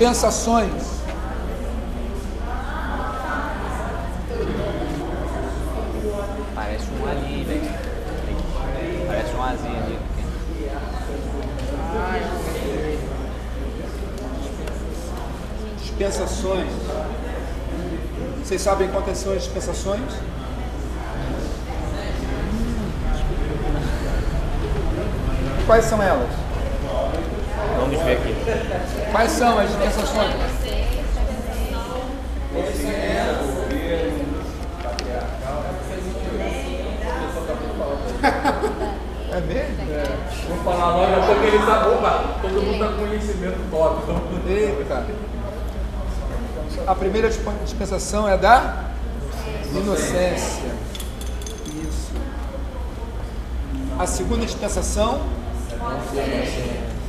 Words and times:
Dispensações. 0.00 0.72
Parece 6.54 6.86
um 6.86 7.06
ali, 7.06 7.44
né? 7.44 7.78
Parece 9.06 9.36
um 9.36 9.42
azinho 9.42 9.76
ali. 9.76 9.98
Dispensações. 15.82 16.72
Vocês 18.42 18.62
sabem 18.62 18.88
quantas 18.88 19.18
são 19.18 19.34
as 19.34 19.42
dispensações? 19.42 20.14
Quais 25.66 25.84
são 25.84 26.02
elas? 26.02 26.49
Vamos 27.90 28.04
ver 28.04 28.18
aqui. 28.18 29.10
Quais 29.10 29.32
são 29.32 29.58
as 29.58 29.68
dispensações? 29.68 30.34
É 39.32 39.40
mesmo? 39.42 39.76
Vou 40.48 40.58
falar 40.64 40.96
logo, 40.96 41.26
porque 41.26 41.46
ele 41.46 41.64
tá 41.64 41.86
opa, 41.86 42.24
todo 42.42 42.62
mundo 42.62 42.78
tá 42.80 42.88
com 42.88 43.06
conhecimento 43.06 43.70
top. 43.70 44.02
Então... 44.02 44.20
Eita. 44.48 45.06
A 46.84 46.94
primeira 46.96 47.30
dispensação 47.64 48.28
é 48.28 48.36
da 48.36 48.90
inocência. 49.72 50.74
Isso. 51.80 52.10
A 54.00 54.06
segunda 54.06 54.44
dispensação, 54.44 55.20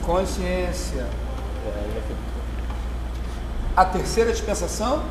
consciência. 0.05 1.05
A 3.75 3.85
terceira 3.85 4.31
dispensação, 4.31 5.03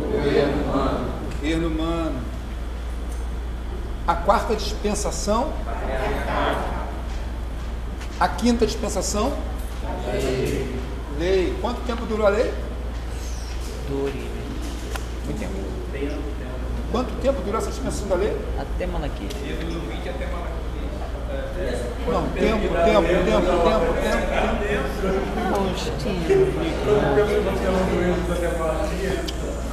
Governo 0.00 0.62
humano. 0.64 1.10
governo 1.40 1.68
humano. 1.68 2.20
A 4.06 4.14
quarta 4.14 4.54
dispensação, 4.54 5.52
a 8.20 8.28
quinta 8.28 8.66
dispensação, 8.66 9.32
lei. 11.18 11.56
Quanto 11.60 11.80
tempo 11.82 12.06
durou 12.06 12.26
a 12.26 12.30
lei? 12.30 12.52
Dure. 13.88 14.30
Muito 15.24 15.38
tempo. 15.38 15.52
Quanto 16.92 17.12
tempo 17.20 17.42
durou 17.42 17.58
essa 17.58 17.70
dispensação 17.70 18.08
da 18.08 18.14
lei? 18.14 18.36
Até 18.58 18.86
Malaquias. 18.86 19.32
Não, 22.06 22.28
tempo, 22.28 22.68
tempo, 22.68 23.02
tempo, 23.08 23.24
tempo, 23.24 23.92
tempo. 24.02 24.36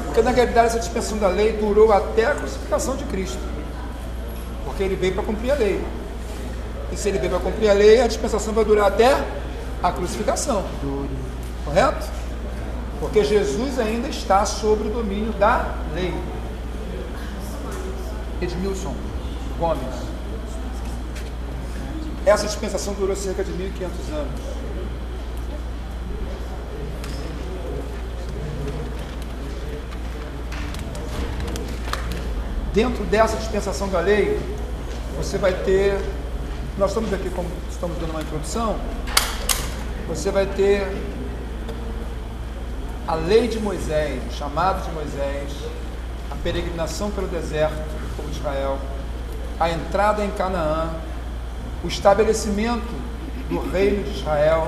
Porque 0.06 0.22
na 0.22 0.32
realidade 0.32 0.68
essa 0.68 0.80
dispensação 0.80 1.18
da 1.18 1.28
lei 1.28 1.54
durou 1.54 1.92
até 1.92 2.26
a 2.26 2.36
crucificação 2.36 2.96
de 2.96 3.04
Cristo. 3.06 3.40
Porque 4.66 4.84
ele 4.84 4.96
veio 4.96 5.14
para 5.14 5.24
cumprir 5.24 5.52
a 5.52 5.56
lei. 5.56 5.84
E 6.92 6.98
se 6.98 7.10
ele 7.10 7.20
veio 7.20 7.32
para 7.32 7.40
cumprir 7.40 7.70
a 7.70 7.74
lei, 7.74 8.02
a 8.02 8.08
dispensação 8.08 8.54
vai 8.54 8.64
durar 8.64 8.88
até 8.88 9.24
a 9.82 9.92
crucificação. 9.92 10.64
Correto? 11.66 12.08
Porque 13.00 13.24
Jesus 13.24 13.80
ainda 13.80 14.08
está 14.08 14.46
sob 14.46 14.88
o 14.88 14.92
domínio 14.92 15.34
da 15.34 15.76
lei. 15.94 16.14
Edmilson 18.42 18.94
Gomes. 19.60 20.13
Essa 22.26 22.48
dispensação 22.48 22.94
durou 22.94 23.16
cerca 23.16 23.44
de 23.44 23.52
1.500 23.52 24.14
anos. 24.14 24.42
Dentro 32.74 33.04
dessa 33.06 33.36
dispensação 33.38 33.90
da 33.90 34.00
lei, 34.00 34.40
você 35.18 35.38
vai 35.38 35.54
ter. 35.54 36.00
Nós 36.78 36.92
estamos 36.92 37.14
aqui, 37.14 37.30
como 37.30 37.48
estamos 37.70 37.98
dando 37.98 38.12
uma 38.12 38.22
introdução, 38.22 38.78
você 40.08 40.32
vai 40.32 40.46
ter 40.48 40.88
a 43.06 43.16
lei 43.16 43.48
de 43.48 43.60
Moisés, 43.60 44.24
o 44.28 44.34
chamado 44.34 44.84
de 44.86 44.92
Moisés, 44.92 45.52
a 46.32 46.36
peregrinação 46.36 47.12
pelo 47.12 47.28
deserto 47.28 47.74
do 47.74 48.16
povo 48.16 48.30
de 48.30 48.38
Israel, 48.38 48.80
a 49.60 49.70
entrada 49.70 50.24
em 50.24 50.32
Canaã, 50.32 50.90
o 51.84 51.88
estabelecimento 51.88 52.88
do 53.50 53.60
reino 53.70 54.04
de 54.04 54.18
Israel, 54.18 54.68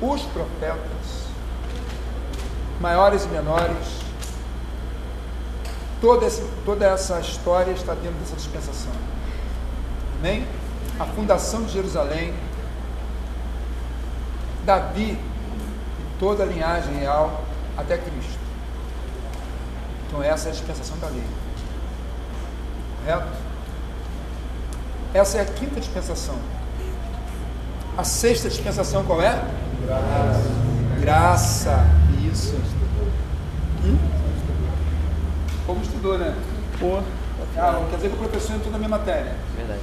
os 0.00 0.22
profetas, 0.22 1.26
maiores 2.80 3.24
e 3.24 3.28
menores, 3.28 3.98
toda 6.00 6.26
essa, 6.26 6.42
toda 6.64 6.86
essa 6.86 7.18
história 7.18 7.72
está 7.72 7.94
dentro 7.94 8.18
dessa 8.20 8.36
dispensação. 8.36 8.92
Amém? 10.18 10.46
A 11.00 11.04
fundação 11.04 11.64
de 11.64 11.72
Jerusalém, 11.72 12.32
Davi 14.64 15.12
e 15.12 16.18
toda 16.20 16.44
a 16.44 16.46
linhagem 16.46 16.94
real 16.94 17.44
até 17.76 17.98
Cristo. 17.98 18.38
Então 20.06 20.22
essa 20.22 20.48
é 20.48 20.50
a 20.50 20.54
dispensação 20.54 20.96
da 20.98 21.08
lei. 21.08 21.24
Correto? 23.04 23.47
Essa 25.14 25.38
é 25.38 25.40
a 25.40 25.44
quinta 25.44 25.80
dispensação. 25.80 26.36
A 27.96 28.04
sexta 28.04 28.48
dispensação 28.48 29.04
qual 29.04 29.22
é? 29.22 29.42
Graça. 29.86 30.50
Graça. 31.00 31.86
Isso. 32.30 32.56
Hum? 33.84 33.98
Como 35.66 35.82
estudou, 35.82 36.18
né? 36.18 36.34
Pô. 36.78 37.00
Ah, 37.56 37.84
quer 37.90 37.96
dizer 37.96 38.08
que 38.10 38.14
o 38.14 38.18
professor 38.18 38.56
entrou 38.56 38.72
na 38.72 38.78
minha 38.78 38.90
matéria. 38.90 39.34
Verdade. 39.56 39.80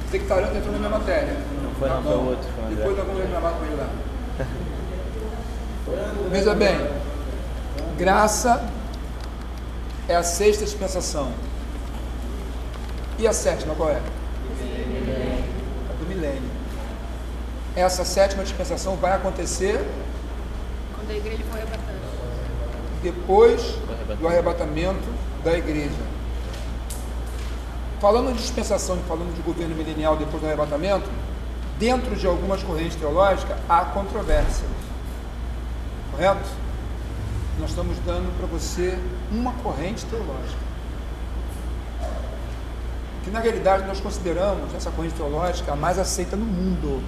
Quer 0.00 0.06
dizer 0.06 0.18
que 0.20 0.26
Taranto 0.26 0.56
entrou 0.56 0.72
na 0.72 0.78
minha 0.78 0.90
matéria. 0.90 1.36
Não 1.62 1.70
foi 1.74 1.88
não, 1.88 2.02
foi 2.02 2.12
o 2.12 2.24
outro. 2.26 2.48
Foi. 2.54 2.74
Depois 2.74 2.96
nós 2.96 3.06
vamos 3.06 3.22
reclamar 3.22 3.52
com 3.52 3.64
ele 3.64 3.76
lá. 3.76 3.88
Veja 6.30 6.54
bem, 6.54 6.88
graça 7.98 8.64
é 10.08 10.16
a 10.16 10.22
sexta 10.22 10.64
dispensação. 10.64 11.32
E 13.22 13.26
a 13.28 13.32
sétima 13.32 13.72
qual 13.76 13.88
é? 13.88 14.00
A 15.90 15.92
do 15.92 16.06
milênio. 16.08 16.50
Essa 17.76 18.04
sétima 18.04 18.42
dispensação 18.42 18.96
vai 18.96 19.12
acontecer 19.12 19.80
Quando 20.96 21.08
a 21.08 21.14
igreja 21.14 21.44
foi 21.48 21.60
arrebatada. 21.60 21.98
depois 23.00 23.78
do 24.18 24.26
arrebatamento 24.26 25.08
da 25.44 25.56
igreja. 25.56 25.94
Falando 28.00 28.34
de 28.34 28.42
dispensação 28.42 28.96
e 28.96 29.02
falando 29.08 29.32
de 29.36 29.42
governo 29.42 29.76
milenial 29.76 30.16
depois 30.16 30.42
do 30.42 30.46
arrebatamento, 30.48 31.08
dentro 31.78 32.16
de 32.16 32.26
algumas 32.26 32.60
correntes 32.64 32.96
teológicas 32.96 33.56
há 33.68 33.84
controvérsias. 33.84 34.68
Correto? 36.10 36.50
Nós 37.60 37.70
estamos 37.70 37.96
dando 38.04 38.36
para 38.36 38.48
você 38.48 38.98
uma 39.30 39.52
corrente 39.62 40.04
teológica. 40.06 40.71
Que 43.24 43.30
na 43.30 43.40
realidade 43.40 43.86
nós 43.86 44.00
consideramos 44.00 44.74
essa 44.74 44.90
corrente 44.90 45.14
teológica 45.14 45.72
a 45.72 45.76
mais 45.76 45.98
aceita 45.98 46.36
no 46.36 46.44
mundo 46.44 47.02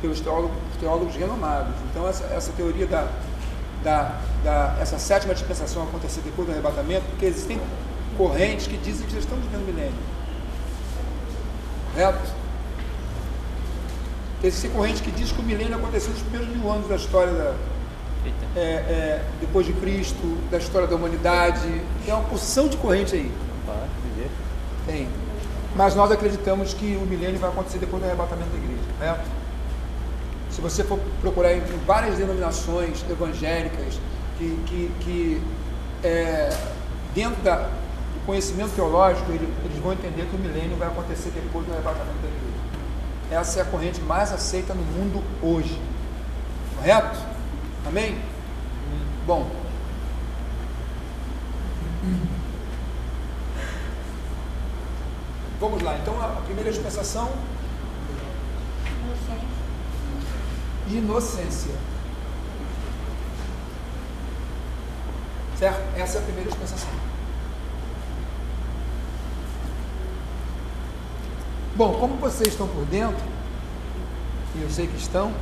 pelos 0.00 0.20
teólogos, 0.20 0.56
teólogos 0.80 1.14
renomados. 1.14 1.74
Então 1.90 2.08
essa, 2.08 2.24
essa 2.24 2.52
teoria 2.52 2.86
da, 2.86 3.08
da, 3.84 4.18
da 4.42 4.76
essa 4.80 4.98
sétima 4.98 5.34
dispensação 5.34 5.84
acontecer 5.84 6.20
depois 6.22 6.48
do 6.48 6.52
arrebatamento, 6.52 7.04
porque 7.10 7.26
existem 7.26 7.60
correntes 8.16 8.66
que 8.66 8.76
dizem 8.76 9.06
que 9.06 9.12
já 9.12 9.20
estamos 9.20 9.44
vivendo 9.44 9.62
o 9.62 9.72
milênio. 9.72 9.94
Correto? 11.92 12.42
Existe 14.42 14.68
corrente 14.70 15.02
que 15.02 15.10
diz 15.12 15.30
que 15.30 15.40
o 15.40 15.44
milênio 15.44 15.76
aconteceu 15.76 16.10
nos 16.10 16.22
primeiros 16.22 16.48
mil 16.56 16.70
anos 16.70 16.88
da 16.88 16.96
história 16.96 17.32
da, 17.32 17.54
é, 18.56 18.60
é, 18.60 19.24
depois 19.40 19.66
de 19.66 19.72
Cristo, 19.74 20.38
da 20.50 20.58
história 20.58 20.88
da 20.88 20.96
humanidade. 20.96 21.60
Tem 22.04 22.12
uma 22.12 22.24
porção 22.24 22.66
de 22.68 22.76
corrente 22.76 23.14
aí. 23.14 23.30
Tem. 24.86 25.08
Mas 25.74 25.94
nós 25.94 26.10
acreditamos 26.10 26.74
que 26.74 26.96
o 26.96 27.06
milênio 27.06 27.38
vai 27.40 27.50
acontecer 27.50 27.78
depois 27.78 28.02
do 28.02 28.06
arrebatamento 28.06 28.50
da 28.50 28.58
igreja, 28.58 28.82
certo? 28.98 29.30
Se 30.50 30.60
você 30.60 30.84
for 30.84 30.98
procurar 31.20 31.54
em 31.54 31.60
várias 31.86 32.18
denominações 32.18 33.02
evangélicas 33.08 33.98
que, 34.36 34.58
que, 34.66 34.92
que 35.00 35.42
é, 36.04 36.54
dentro 37.14 37.40
da, 37.42 37.56
do 37.56 38.26
conhecimento 38.26 38.74
teológico, 38.74 39.32
ele- 39.32 39.50
eles 39.64 39.78
vão 39.82 39.92
entender 39.94 40.26
que 40.26 40.36
o 40.36 40.38
milênio 40.38 40.76
vai 40.76 40.88
acontecer 40.88 41.30
depois 41.30 41.64
do 41.66 41.72
arrebatamento 41.72 42.18
da 42.20 42.28
igreja. 42.28 42.52
Essa 43.40 43.60
é 43.60 43.62
a 43.62 43.64
corrente 43.64 44.00
mais 44.02 44.30
aceita 44.30 44.74
no 44.74 44.82
mundo 44.82 45.22
hoje. 45.42 45.80
Correto? 46.76 47.18
Amém? 47.86 48.18
Bom. 49.26 49.48
Vamos 55.62 55.80
lá, 55.80 55.96
então 55.96 56.20
a 56.20 56.40
primeira 56.40 56.72
dispensação 56.72 57.30
de 60.88 60.96
inocência. 60.96 61.72
Certo? 65.56 65.96
Essa 65.96 66.18
é 66.18 66.20
a 66.20 66.24
primeira 66.24 66.50
dispensação. 66.50 66.90
Bom, 71.76 71.94
como 72.00 72.16
vocês 72.16 72.48
estão 72.48 72.66
por 72.66 72.84
dentro, 72.86 73.24
e 74.56 74.62
eu 74.62 74.68
sei 74.68 74.88
que 74.88 74.96
estão, 74.96 75.32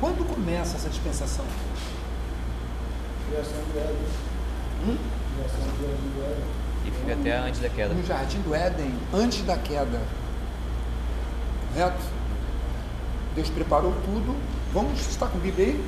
quando 0.00 0.26
começa 0.26 0.76
essa 0.76 0.88
dispensação? 0.88 1.44
Criação 3.28 3.58
do 3.70 3.78
Éden. 3.78 3.96
Hum? 4.86 4.96
Criação 5.36 5.60
do 5.60 5.84
Éden 5.84 6.10
do 6.14 6.24
Éden. 6.24 6.57
E 6.88 6.90
fica 6.90 7.12
até 7.12 7.36
antes 7.36 7.60
da 7.60 7.68
queda. 7.68 7.92
No 7.92 8.02
jardim 8.06 8.40
do 8.40 8.54
Éden, 8.54 8.94
antes 9.12 9.42
da 9.42 9.58
queda. 9.58 10.00
Correto? 11.74 11.98
Deus 13.34 13.50
preparou 13.50 13.92
tudo. 14.06 14.34
Vamos 14.72 14.98
estar 15.06 15.26
com 15.28 15.36
a 15.36 15.40
Bíblia 15.40 15.66
aí? 15.66 15.84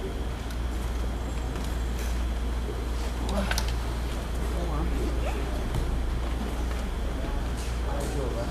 Vamos 3.28 3.32
lá. 3.32 3.56
Ai, 7.88 8.04
Jeová. 8.14 8.44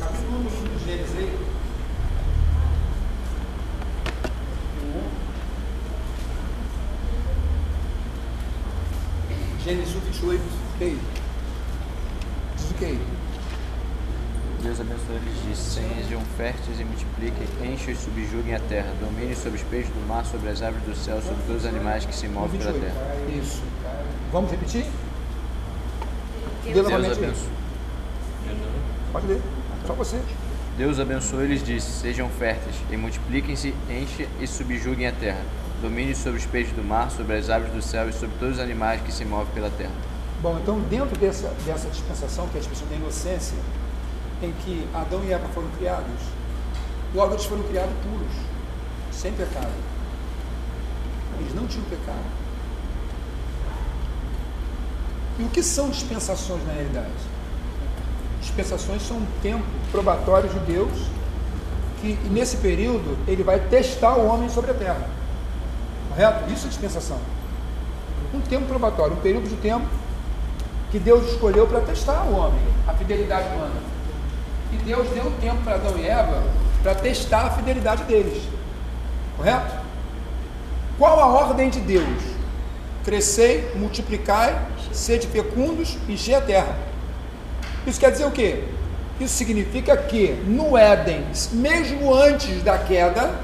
Capítulo 0.00 0.38
1 0.38 0.78
de 0.78 0.84
Gênesis 0.84 1.16
aí. 1.16 1.30
Gênesis 9.64 9.94
1, 9.94 10.00
28. 10.00 10.42
Que 10.76 10.84
aí? 10.84 11.00
Diz 12.56 12.70
o 12.70 12.74
que 12.74 12.84
aí? 12.84 13.00
Deus 14.62 14.80
abençoe 14.80 15.16
eles 15.16 15.42
disse: 15.48 15.80
Sejam 15.80 16.20
férteis 16.36 16.80
e 16.80 16.84
multipliquem, 16.84 17.72
enchem 17.72 17.94
e 17.94 17.96
subjuguem 17.96 18.54
a 18.54 18.60
terra, 18.60 18.92
dominem 19.00 19.34
sobre 19.34 19.53
os 19.53 19.53
peixes 19.64 19.92
do 19.92 20.06
mar, 20.06 20.24
sobre 20.24 20.48
as 20.48 20.62
aves 20.62 20.82
do 20.82 20.94
céu, 20.94 21.20
sobre 21.20 21.42
todos 21.46 21.64
os 21.64 21.68
animais 21.68 22.04
que 22.04 22.14
se 22.14 22.28
movem 22.28 22.58
pela 22.58 22.72
28. 22.72 22.94
terra. 22.94 23.40
Isso. 23.42 23.62
Vamos 24.32 24.50
repetir? 24.50 24.86
Lê 26.64 26.72
Deus 26.72 26.88
aí. 26.88 26.94
abençoe. 26.94 27.48
Pode 29.12 29.26
ler. 29.26 29.42
Só 29.86 29.92
você. 29.92 30.20
Deus 30.76 30.98
abençoe 30.98 31.44
eles 31.44 31.64
disse: 31.64 31.90
Sejam 31.90 32.28
férteis 32.28 32.76
e 32.90 32.96
multipliquem-se, 32.96 33.74
enchem 33.88 34.26
e 34.40 34.46
subjuguem 34.46 35.06
a 35.06 35.12
terra. 35.12 35.42
Domine 35.80 36.14
sobre 36.14 36.40
os 36.40 36.46
peixes 36.46 36.72
do 36.72 36.82
mar, 36.82 37.10
sobre 37.10 37.36
as 37.36 37.50
aves 37.50 37.70
do 37.72 37.82
céu 37.82 38.08
e 38.08 38.12
sobre 38.12 38.36
todos 38.38 38.54
os 38.54 38.60
animais 38.60 39.00
que 39.02 39.12
se 39.12 39.24
movem 39.24 39.52
pela 39.54 39.70
terra. 39.70 39.92
Bom, 40.40 40.58
então 40.60 40.80
dentro 40.80 41.16
dessa, 41.18 41.48
dessa 41.64 41.88
dispensação, 41.88 42.48
que 42.48 42.56
é 42.56 42.58
a 42.58 42.60
dispensação 42.60 42.88
da 42.88 42.96
inocência, 42.96 43.56
em 44.42 44.52
que 44.64 44.86
Adão 44.92 45.22
e 45.24 45.32
Eva 45.32 45.46
foram 45.48 45.68
criados, 45.78 46.20
logo 47.14 47.34
eles 47.34 47.44
foram 47.44 47.62
criados 47.64 47.94
puros, 48.02 48.32
sem 49.24 49.32
pecado. 49.32 49.72
Eles 51.40 51.54
não 51.54 51.66
tinham 51.66 51.84
pecado. 51.86 52.18
E 55.38 55.42
o 55.44 55.48
que 55.48 55.62
são 55.62 55.88
dispensações 55.88 56.64
na 56.66 56.74
realidade? 56.74 57.08
Dispensações 58.42 59.00
são 59.02 59.16
um 59.16 59.26
tempo 59.42 59.64
probatório 59.90 60.50
de 60.50 60.58
Deus 60.60 60.92
que 62.02 62.18
nesse 62.30 62.58
período 62.58 63.16
ele 63.26 63.42
vai 63.42 63.58
testar 63.58 64.14
o 64.16 64.26
homem 64.26 64.50
sobre 64.50 64.72
a 64.72 64.74
terra. 64.74 65.08
Correto? 66.10 66.52
Isso 66.52 66.66
é 66.66 66.68
dispensação. 66.68 67.18
Um 68.34 68.42
tempo 68.42 68.66
probatório, 68.66 69.14
um 69.14 69.20
período 69.20 69.48
de 69.48 69.56
tempo 69.56 69.86
que 70.90 70.98
Deus 70.98 71.32
escolheu 71.32 71.66
para 71.66 71.80
testar 71.80 72.24
o 72.24 72.34
homem, 72.34 72.60
a 72.86 72.92
fidelidade 72.92 73.48
humana. 73.54 73.80
E 74.70 74.76
Deus 74.76 75.08
deu 75.08 75.32
tempo 75.40 75.62
para 75.64 75.76
Adão 75.76 75.98
e 75.98 76.06
Eva 76.06 76.42
para 76.82 76.94
testar 76.94 77.46
a 77.46 77.50
fidelidade 77.50 78.04
deles. 78.04 78.42
Correto? 79.36 79.74
Qual 80.98 81.20
a 81.20 81.26
ordem 81.26 81.70
de 81.70 81.80
Deus? 81.80 82.22
Crescei, 83.04 83.72
multiplicai, 83.74 84.58
sede 84.92 85.26
fecundos, 85.26 85.98
encher 86.08 86.36
a 86.36 86.40
terra. 86.40 86.76
Isso 87.86 88.00
quer 88.00 88.12
dizer 88.12 88.24
o 88.24 88.30
quê? 88.30 88.64
Isso 89.20 89.34
significa 89.34 89.96
que 89.96 90.32
no 90.46 90.76
Éden, 90.76 91.24
mesmo 91.52 92.14
antes 92.14 92.62
da 92.62 92.78
queda, 92.78 93.34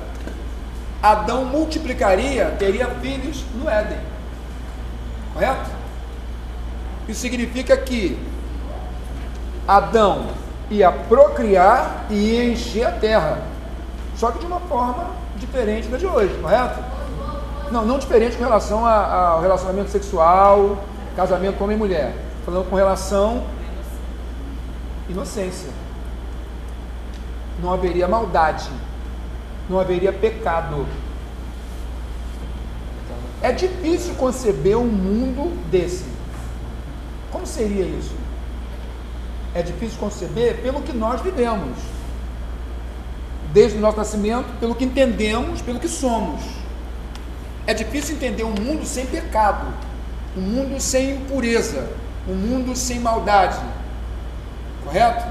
Adão 1.02 1.44
multiplicaria, 1.44 2.54
teria 2.58 2.86
filhos 2.86 3.44
no 3.54 3.68
Éden. 3.68 3.98
Correto? 5.32 5.70
Isso 7.08 7.20
significa 7.20 7.76
que 7.76 8.18
Adão 9.66 10.28
ia 10.70 10.90
procriar 10.90 12.06
e 12.10 12.52
encher 12.52 12.86
a 12.86 12.92
terra. 12.92 13.49
Só 14.20 14.30
que 14.30 14.38
de 14.38 14.44
uma 14.44 14.60
forma 14.60 15.06
diferente 15.36 15.88
da 15.88 15.96
de 15.96 16.06
hoje, 16.06 16.38
correto? 16.42 16.78
Não, 17.72 17.86
não 17.86 17.98
diferente 17.98 18.36
com 18.36 18.44
relação 18.44 18.84
ao 18.84 19.40
relacionamento 19.40 19.88
sexual, 19.88 20.84
casamento 21.16 21.64
homem 21.64 21.74
e 21.74 21.78
mulher. 21.78 22.14
Falando 22.44 22.68
com 22.68 22.76
relação 22.76 23.46
inocência. 25.08 25.70
Não 27.62 27.72
haveria 27.72 28.06
maldade, 28.06 28.68
não 29.70 29.80
haveria 29.80 30.12
pecado. 30.12 30.86
É 33.40 33.52
difícil 33.52 34.16
conceber 34.16 34.76
um 34.76 34.84
mundo 34.84 35.50
desse. 35.70 36.04
Como 37.32 37.46
seria 37.46 37.86
isso? 37.86 38.14
É 39.54 39.62
difícil 39.62 39.98
conceber 39.98 40.60
pelo 40.60 40.82
que 40.82 40.92
nós 40.92 41.22
vivemos. 41.22 41.99
Desde 43.52 43.78
o 43.78 43.80
nosso 43.80 43.96
nascimento, 43.96 44.46
pelo 44.60 44.74
que 44.74 44.84
entendemos, 44.84 45.60
pelo 45.60 45.80
que 45.80 45.88
somos. 45.88 46.40
É 47.66 47.74
difícil 47.74 48.16
entender 48.16 48.44
um 48.44 48.54
mundo 48.54 48.84
sem 48.84 49.06
pecado, 49.06 49.66
um 50.36 50.40
mundo 50.40 50.80
sem 50.80 51.12
impureza, 51.16 51.88
um 52.28 52.34
mundo 52.34 52.76
sem 52.76 53.00
maldade. 53.00 53.60
Correto? 54.84 55.26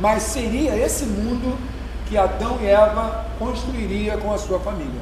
Mas 0.00 0.22
seria 0.22 0.76
esse 0.76 1.04
mundo 1.04 1.58
que 2.06 2.16
Adão 2.16 2.58
e 2.60 2.66
Eva 2.66 3.26
construiria 3.38 4.16
com 4.16 4.32
a 4.32 4.38
sua 4.38 4.58
família. 4.60 5.00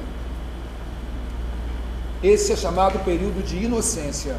Esse 2.23 2.53
é 2.53 2.57
chamado 2.57 2.99
período 3.05 3.45
de 3.45 3.64
inocência. 3.64 4.37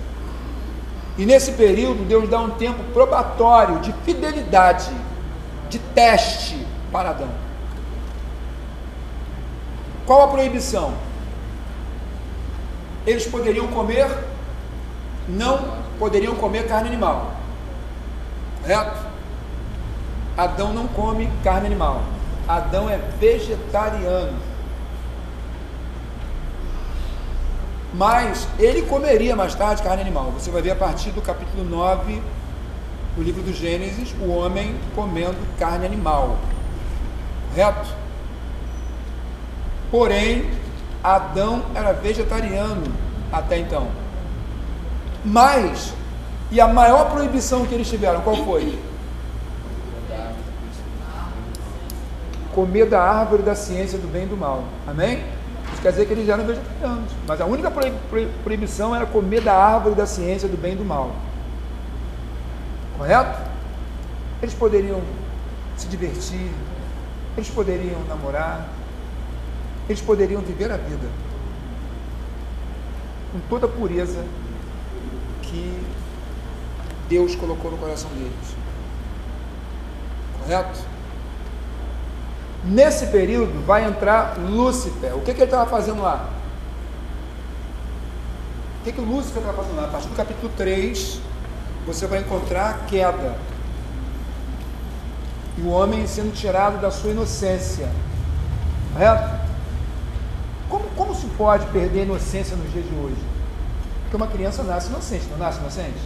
E 1.18 1.25
nesse 1.25 1.54
período, 1.54 2.04
Deus 2.04 2.28
dá 2.30 2.40
um 2.40 2.52
tempo 2.52 2.84
probatório 2.94 3.80
de 3.80 3.94
fidelidade, 4.04 4.92
de 5.70 5.80
teste 5.80 6.66
para 6.92 7.12
Adão. 7.12 7.45
Qual 10.05 10.24
a 10.24 10.27
proibição? 10.27 10.93
Eles 13.05 13.25
poderiam 13.25 13.67
comer, 13.67 14.07
não 15.27 15.77
poderiam 15.97 16.35
comer 16.35 16.67
carne 16.67 16.88
animal. 16.88 17.33
Correto? 18.62 19.05
Adão 20.38 20.74
não 20.74 20.88
come 20.88 21.29
carne 21.43 21.67
animal. 21.67 22.01
Adão 22.47 22.89
é 22.89 22.97
vegetariano. 23.19 24.38
Mas 27.93 28.47
ele 28.59 28.81
comeria 28.83 29.35
mais 29.35 29.55
tarde 29.55 29.81
carne 29.81 30.01
animal. 30.01 30.31
Você 30.31 30.51
vai 30.51 30.62
ver 30.62 30.71
a 30.71 30.75
partir 30.75 31.12
do 31.12 31.21
capítulo 31.21 31.63
9 31.63 32.21
do 33.15 33.24
livro 33.24 33.41
do 33.41 33.53
Gênesis, 33.53 34.13
o 34.19 34.29
homem 34.29 34.75
comendo 34.93 35.38
carne 35.57 35.85
animal. 35.85 36.38
Correto? 37.50 38.04
Porém, 39.92 40.50
Adão 41.04 41.63
era 41.74 41.94
vegetariano 41.94 42.84
até 43.32 43.58
então. 43.60 43.88
Mas, 45.24 45.94
e 46.51 46.60
a 46.60 46.68
maior 46.68 47.12
proibição 47.12 47.65
que 47.65 47.74
eles 47.74 47.89
tiveram, 47.89 48.22
qual 48.22 48.38
foi? 48.38 48.77
comer 52.56 52.86
da 52.86 53.01
árvore 53.01 53.44
da 53.44 53.54
ciência 53.54 54.00
do 54.00 54.08
bem 54.08 54.24
e 54.24 54.27
do 54.27 54.38
mal. 54.38 54.63
Amém? 54.88 55.22
Isso 55.74 55.82
quer 55.82 55.92
dizer 55.92 56.06
que 56.06 56.13
eles 56.13 56.30
eram 56.30 56.46
vegetarianos. 56.46 57.12
Mas 57.27 57.42
a 57.42 57.46
única 57.46 57.70
proibição 58.44 58.96
era 58.96 59.06
comer 59.06 59.42
da 59.42 59.54
árvore 59.54 59.94
da 59.94 60.08
ciência 60.08 60.48
do 60.48 60.56
bem 60.56 60.72
e 60.72 60.75
do 60.77 60.86
mal. 60.86 61.12
Correto? 62.98 63.42
Eles 64.42 64.56
poderiam 64.56 65.01
se 65.75 65.88
divertir, 65.88 66.50
eles 67.36 67.50
poderiam 67.50 68.00
namorar, 68.08 68.70
eles 69.88 70.01
poderiam 70.01 70.42
viver 70.42 70.72
a 70.72 70.77
vida 70.77 71.08
com 73.36 73.39
toda 73.50 73.65
a 73.65 73.70
pureza 73.70 74.24
que 75.42 75.77
Deus 77.10 77.36
colocou 77.36 77.70
no 77.70 77.77
coração 77.77 78.10
deles. 78.12 78.56
Correto? 80.39 80.80
Nesse 82.63 83.08
período 83.08 83.65
vai 83.65 83.86
entrar 83.86 84.38
Lúcifer. 84.39 85.15
O 85.15 85.22
que, 85.22 85.34
que 85.34 85.42
ele 85.42 85.44
estava 85.44 85.70
fazendo 85.70 86.01
lá? 86.01 86.30
O 88.80 88.84
que, 88.86 88.92
que 88.94 89.01
Lúcifer 89.01 89.42
estava 89.42 89.62
fazendo 89.62 89.75
lá? 89.75 89.84
A 89.84 89.89
partir 89.89 90.08
do 90.08 90.15
capítulo 90.15 90.51
3, 90.56 91.20
você 91.86 92.08
vai 92.08 92.20
encontrar 92.20 92.70
a 92.70 92.74
queda. 92.86 93.38
E 95.58 95.62
o 95.62 95.70
homem 95.70 96.08
sendo 96.08 96.34
tirado 96.34 96.80
da 96.82 96.89
sua 96.89 97.12
inocência. 97.12 97.89
Correto? 98.94 99.45
Como, 100.96 101.14
se 101.14 101.28
pode 101.38 101.66
perder 101.68 102.02
a 102.02 102.04
inocência 102.04 102.56
nos 102.56 102.72
dias 102.72 102.86
de 102.86 102.96
hoje? 102.96 103.18
Porque 104.04 104.16
uma 104.16 104.28
criança 104.28 104.64
nasce 104.64 104.90
inocente, 104.90 105.25
não 105.30 105.38
nasce 105.38 105.60
inocente? 105.60 106.00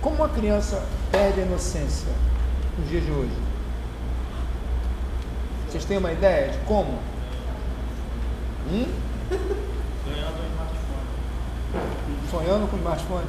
Como 0.00 0.16
uma 0.16 0.28
criança 0.28 0.82
perde 1.12 1.40
a 1.40 1.44
inocência 1.44 2.12
nos 2.78 2.88
dias 2.88 3.04
de 3.04 3.10
hoje? 3.12 3.36
Vocês 5.68 5.84
têm 5.84 5.98
uma 5.98 6.12
ideia 6.12 6.50
de 6.50 6.58
como? 6.58 6.98
Hum? 8.70 8.86
Ganhando 10.06 10.36
um 10.40 10.46
smartphone. 10.52 12.30
Sonhando 12.30 12.68
com 12.68 12.76
o 12.76 12.78
smartphone? 12.80 13.26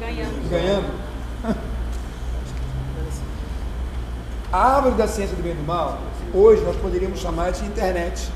Ganhando. 0.00 0.50
Ganhando? 0.50 1.06
A 4.52 4.76
árvore 4.76 4.94
da 4.96 5.06
ciência 5.06 5.36
do 5.36 5.42
bem 5.42 5.52
e 5.52 5.54
do 5.54 5.62
mal, 5.62 5.98
hoje 6.34 6.62
nós 6.62 6.76
poderíamos 6.76 7.20
chamar 7.20 7.52
de 7.52 7.64
internet. 7.64 8.30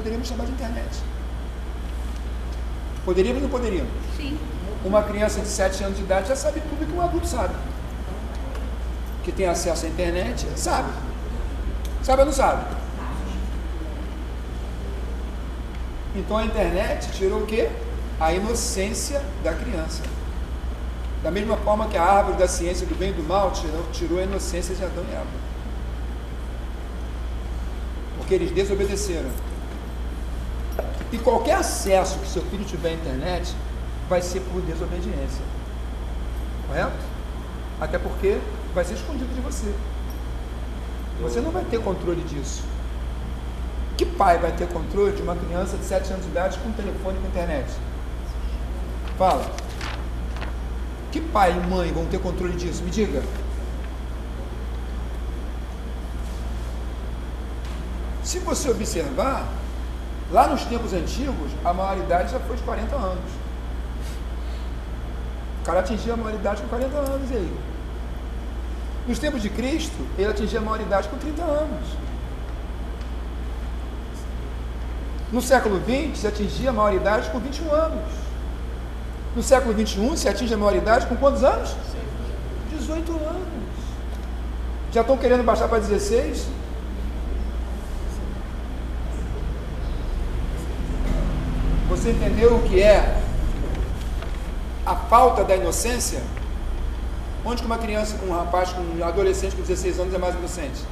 Poderíamos 0.00 0.28
chamar 0.28 0.46
de 0.46 0.52
internet. 0.52 0.88
Poderíamos 3.04 3.42
ou 3.42 3.48
não 3.48 3.54
poderíamos? 3.54 3.92
Sim. 4.16 4.38
Uma 4.82 5.02
criança 5.02 5.40
de 5.40 5.46
7 5.46 5.84
anos 5.84 5.98
de 5.98 6.04
idade 6.04 6.28
já 6.28 6.36
sabe 6.36 6.60
tudo 6.60 6.86
que 6.86 6.96
um 6.96 7.02
adulto 7.02 7.26
sabe. 7.26 7.54
Que 9.22 9.30
tem 9.30 9.46
acesso 9.46 9.84
à 9.84 9.88
internet, 9.90 10.46
sabe. 10.56 10.90
Sabe 12.02 12.20
ou 12.20 12.26
não 12.26 12.32
sabe? 12.32 12.64
Então 16.16 16.38
a 16.38 16.46
internet 16.46 17.12
tirou 17.12 17.42
o 17.42 17.46
quê? 17.46 17.68
A 18.18 18.32
inocência 18.32 19.22
da 19.44 19.52
criança. 19.52 20.02
Da 21.22 21.30
mesma 21.30 21.58
forma 21.58 21.88
que 21.88 21.98
a 21.98 22.02
árvore 22.02 22.38
da 22.38 22.48
ciência 22.48 22.86
do 22.86 22.94
bem 22.94 23.10
e 23.10 23.12
do 23.12 23.22
mal 23.22 23.50
tirou, 23.50 23.84
tirou 23.92 24.18
a 24.18 24.22
inocência 24.22 24.74
de 24.74 24.82
Adão 24.82 25.04
e 25.10 25.12
Eva. 25.12 25.26
Porque 28.16 28.32
eles 28.32 28.50
desobedeceram. 28.50 29.49
E 31.12 31.18
qualquer 31.18 31.56
acesso 31.56 32.18
que 32.18 32.28
seu 32.28 32.42
filho 32.42 32.64
tiver 32.64 32.90
à 32.90 32.92
internet 32.92 33.54
vai 34.08 34.22
ser 34.22 34.40
por 34.40 34.60
desobediência. 34.62 35.44
Correto? 36.66 37.04
Até 37.80 37.98
porque 37.98 38.38
vai 38.74 38.84
ser 38.84 38.94
escondido 38.94 39.34
de 39.34 39.40
você. 39.40 39.72
Você 41.22 41.40
não 41.40 41.50
vai 41.50 41.64
ter 41.64 41.80
controle 41.80 42.22
disso. 42.22 42.62
Que 43.96 44.06
pai 44.06 44.38
vai 44.38 44.52
ter 44.52 44.66
controle 44.68 45.12
de 45.12 45.22
uma 45.22 45.36
criança 45.36 45.76
de 45.76 45.84
7 45.84 46.12
anos 46.12 46.24
de 46.24 46.30
idade 46.30 46.58
com 46.58 46.72
telefone 46.72 47.18
e 47.18 47.20
com 47.20 47.28
internet? 47.28 47.70
Fala. 49.18 49.44
Que 51.12 51.20
pai 51.20 51.52
e 51.52 51.68
mãe 51.68 51.92
vão 51.92 52.06
ter 52.06 52.20
controle 52.20 52.56
disso? 52.56 52.82
Me 52.82 52.90
diga. 52.90 53.22
Se 58.22 58.38
você 58.38 58.70
observar, 58.70 59.46
lá 60.30 60.46
nos 60.46 60.64
tempos 60.64 60.92
antigos, 60.92 61.50
a 61.64 61.72
maioridade 61.72 62.32
já 62.32 62.40
foi 62.40 62.56
de 62.56 62.62
40 62.62 62.96
anos. 62.96 63.30
O 65.60 65.64
cara 65.64 65.80
atingia 65.80 66.14
a 66.14 66.16
maioridade 66.16 66.62
com 66.62 66.68
40 66.68 66.96
anos, 66.96 67.30
e 67.30 67.34
aí? 67.34 67.58
Nos 69.06 69.18
tempos 69.18 69.42
de 69.42 69.50
Cristo, 69.50 70.06
ele 70.16 70.28
atingia 70.28 70.58
a 70.58 70.62
maioridade 70.62 71.08
com 71.08 71.18
30 71.18 71.42
anos. 71.42 71.88
No 75.32 75.40
século 75.40 75.80
XX, 75.80 76.18
se 76.18 76.26
atingia 76.26 76.70
a 76.70 76.72
maioridade 76.72 77.30
com 77.30 77.38
21 77.38 77.72
anos. 77.72 78.12
No 79.34 79.42
século 79.42 79.74
XXI, 79.74 80.16
se 80.16 80.28
atinge 80.28 80.54
a 80.54 80.56
maioridade 80.56 81.06
com 81.06 81.16
quantos 81.16 81.44
anos? 81.44 81.76
18 82.70 83.12
anos. 83.12 83.48
Já 84.92 85.02
estão 85.02 85.16
querendo 85.16 85.44
baixar 85.44 85.68
para 85.68 85.78
16? 85.78 86.46
Você 92.00 92.12
entendeu 92.12 92.56
o 92.56 92.62
que 92.62 92.82
é 92.82 93.14
a 94.86 94.96
falta 94.96 95.44
da 95.44 95.54
inocência? 95.54 96.22
Onde 97.44 97.60
que 97.60 97.66
uma 97.66 97.76
criança, 97.76 98.18
um 98.26 98.32
rapaz, 98.32 98.74
um 98.74 99.04
adolescente 99.04 99.54
com 99.54 99.60
16 99.60 100.00
anos 100.00 100.14
é 100.14 100.16
mais 100.16 100.34
inocente? 100.34 100.82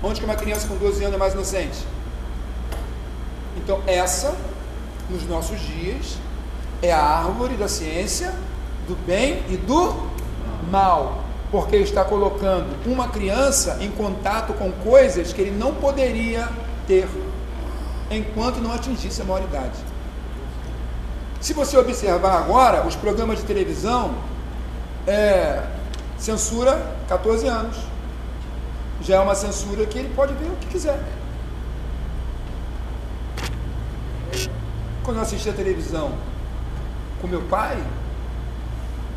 Onde 0.00 0.20
que 0.20 0.24
uma 0.24 0.36
criança 0.36 0.68
com 0.68 0.76
12 0.76 1.02
anos 1.02 1.16
é 1.16 1.18
mais 1.18 1.32
inocente? 1.34 1.84
Então, 3.56 3.82
essa, 3.88 4.36
nos 5.10 5.26
nossos 5.26 5.58
dias, 5.58 6.16
é 6.80 6.92
a 6.92 7.02
árvore 7.02 7.56
da 7.56 7.66
ciência 7.66 8.32
do 8.86 8.94
bem 8.94 9.42
e 9.50 9.56
do 9.56 10.10
mal. 10.70 11.24
Porque 11.50 11.74
está 11.74 12.04
colocando 12.04 12.68
uma 12.86 13.08
criança 13.08 13.78
em 13.80 13.90
contato 13.90 14.52
com 14.52 14.70
coisas 14.70 15.32
que 15.32 15.40
ele 15.40 15.58
não 15.58 15.74
poderia 15.74 16.48
ter 16.86 17.08
enquanto 18.12 18.60
não 18.60 18.72
atingisse 18.72 19.20
a 19.20 19.24
maioridade. 19.24 19.93
Se 21.44 21.52
você 21.52 21.76
observar 21.76 22.38
agora, 22.38 22.86
os 22.86 22.96
programas 22.96 23.38
de 23.38 23.44
televisão 23.44 24.14
é, 25.06 25.62
censura 26.16 26.96
14 27.06 27.46
anos. 27.46 27.76
Já 29.02 29.16
é 29.16 29.20
uma 29.20 29.34
censura 29.34 29.84
que 29.84 29.98
ele 29.98 30.10
pode 30.16 30.32
ver 30.32 30.46
o 30.46 30.56
que 30.56 30.68
quiser. 30.68 30.98
Quando 35.02 35.18
eu 35.18 35.22
assisti 35.22 35.50
a 35.50 35.52
televisão 35.52 36.14
com 37.20 37.26
meu 37.26 37.42
pai, 37.42 37.76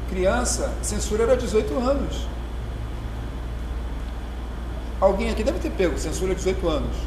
criança, 0.10 0.74
censura 0.82 1.24
era 1.24 1.38
18 1.38 1.80
anos. 1.80 2.28
Alguém 5.00 5.30
aqui 5.30 5.46
deve 5.46 5.60
ter 5.60 5.70
pego 5.70 5.98
censura 5.98 6.36
18 6.36 6.68
anos. 6.68 6.98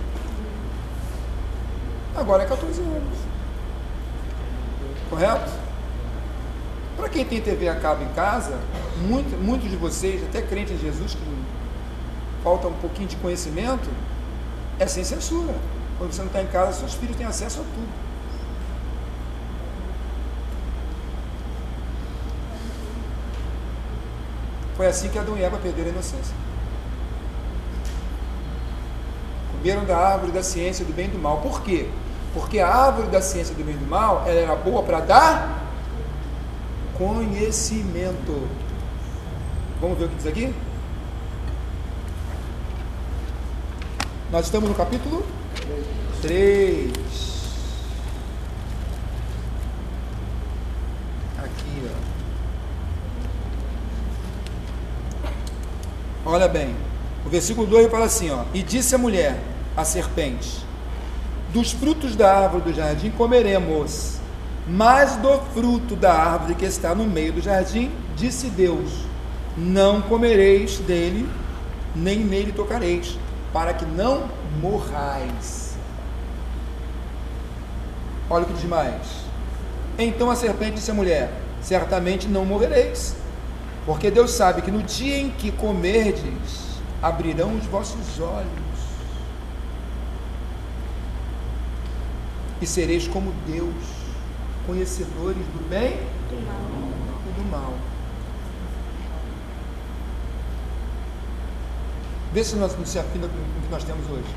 Agora 2.17 2.43
é 2.43 2.47
14 2.47 2.81
anos. 2.81 3.30
Correto? 5.21 5.51
Para 6.97 7.09
quem 7.11 7.27
tem 7.27 7.43
TV 7.43 7.69
a 7.69 7.75
cabo 7.79 8.03
em 8.03 8.09
casa, 8.15 8.59
muito, 9.07 9.37
muitos 9.37 9.69
de 9.69 9.77
vocês, 9.77 10.23
até 10.25 10.41
crentes 10.41 10.73
em 10.73 10.79
Jesus, 10.79 11.15
que 11.15 11.21
falta 12.43 12.69
um 12.69 12.73
pouquinho 12.73 13.07
de 13.07 13.17
conhecimento, 13.17 13.87
é 14.79 14.87
sem 14.87 15.05
censura. 15.05 15.55
Quando 15.99 16.13
você 16.13 16.23
não 16.23 16.29
está 16.29 16.41
em 16.41 16.47
casa, 16.47 16.73
seus 16.73 16.95
filhos 16.95 17.17
têm 17.17 17.27
acesso 17.27 17.61
a 17.61 17.65
tudo. 17.65 17.89
Foi 24.75 24.87
assim 24.87 25.11
que 25.11 25.19
Adão 25.19 25.37
e 25.37 25.43
Eva 25.43 25.59
perderam 25.59 25.91
a 25.91 25.93
inocência. 25.93 26.35
Comeram 29.53 29.85
da 29.85 29.99
árvore 29.99 30.33
da 30.33 30.43
ciência 30.43 30.83
do 30.83 30.95
bem 30.95 31.09
e 31.09 31.11
do 31.11 31.19
mal. 31.19 31.43
Por 31.43 31.61
quê? 31.61 31.91
Porque 32.33 32.61
a 32.61 32.69
árvore 32.69 33.09
da 33.09 33.21
ciência 33.21 33.55
do 33.55 33.65
bem 33.65 33.75
e 33.75 33.79
do 33.79 33.87
mal, 33.87 34.25
ela 34.27 34.41
era 34.41 34.55
boa 34.55 34.83
para 34.83 35.01
dar 35.01 35.61
conhecimento. 36.97 38.47
Vamos 39.81 39.99
ver 39.99 40.05
o 40.05 40.09
que 40.11 40.17
diz 40.17 40.27
aqui? 40.27 40.55
Nós 44.31 44.45
estamos 44.45 44.69
no 44.69 44.75
capítulo 44.77 45.27
3. 46.23 46.93
Aqui, 51.39 51.91
ó. 56.25 56.31
Olha 56.31 56.47
bem. 56.47 56.77
O 57.27 57.29
versículo 57.29 57.67
2 57.67 57.91
fala 57.91 58.05
assim, 58.05 58.31
ó: 58.31 58.45
"E 58.55 58.63
disse 58.63 58.95
a 58.95 58.99
mulher, 58.99 59.41
a 59.77 59.85
serpente: 59.85 60.65
Dos 61.53 61.73
frutos 61.73 62.15
da 62.15 62.33
árvore 62.33 62.63
do 62.63 62.73
jardim 62.73 63.11
comeremos, 63.11 64.21
mas 64.69 65.17
do 65.17 65.37
fruto 65.53 65.97
da 65.97 66.13
árvore 66.13 66.55
que 66.55 66.65
está 66.65 66.95
no 66.95 67.05
meio 67.05 67.33
do 67.33 67.41
jardim, 67.41 67.91
disse 68.15 68.47
Deus: 68.47 69.05
Não 69.57 70.01
comereis 70.01 70.79
dele, 70.79 71.29
nem 71.97 72.21
nele 72.21 72.53
tocareis, 72.53 73.19
para 73.53 73.75
que 73.75 73.85
não 73.85 74.29
morrais. 74.61 75.75
Olha 78.29 78.45
o 78.45 78.47
que 78.47 78.53
diz 78.53 78.65
mais. 78.65 79.03
Então 79.99 80.31
a 80.31 80.37
serpente 80.37 80.77
disse 80.77 80.93
à 80.93 80.95
mulher: 80.95 81.33
Certamente 81.61 82.29
não 82.29 82.45
morrereis, 82.45 83.17
porque 83.85 84.09
Deus 84.09 84.31
sabe 84.31 84.63
que 84.63 84.71
no 84.71 84.85
dia 84.85 85.19
em 85.19 85.31
que 85.31 85.51
comerdes, 85.51 86.79
abrirão 87.03 87.57
os 87.57 87.67
vossos 87.67 88.21
olhos 88.21 88.70
e 92.61 92.67
sereis 92.67 93.09
como 93.09 93.33
Deus, 93.47 93.75
conhecedores 94.67 95.45
do 95.47 95.69
bem 95.69 95.99
e 96.31 97.33
do 97.33 97.51
mal. 97.51 97.75
Vê 102.33 102.45
se 102.45 102.55
nós 102.57 102.77
se 102.85 102.99
afina 102.99 103.27
com 103.27 103.35
o 103.35 103.63
que 103.63 103.71
nós 103.71 103.83
temos 103.83 104.09
hoje. 104.09 104.35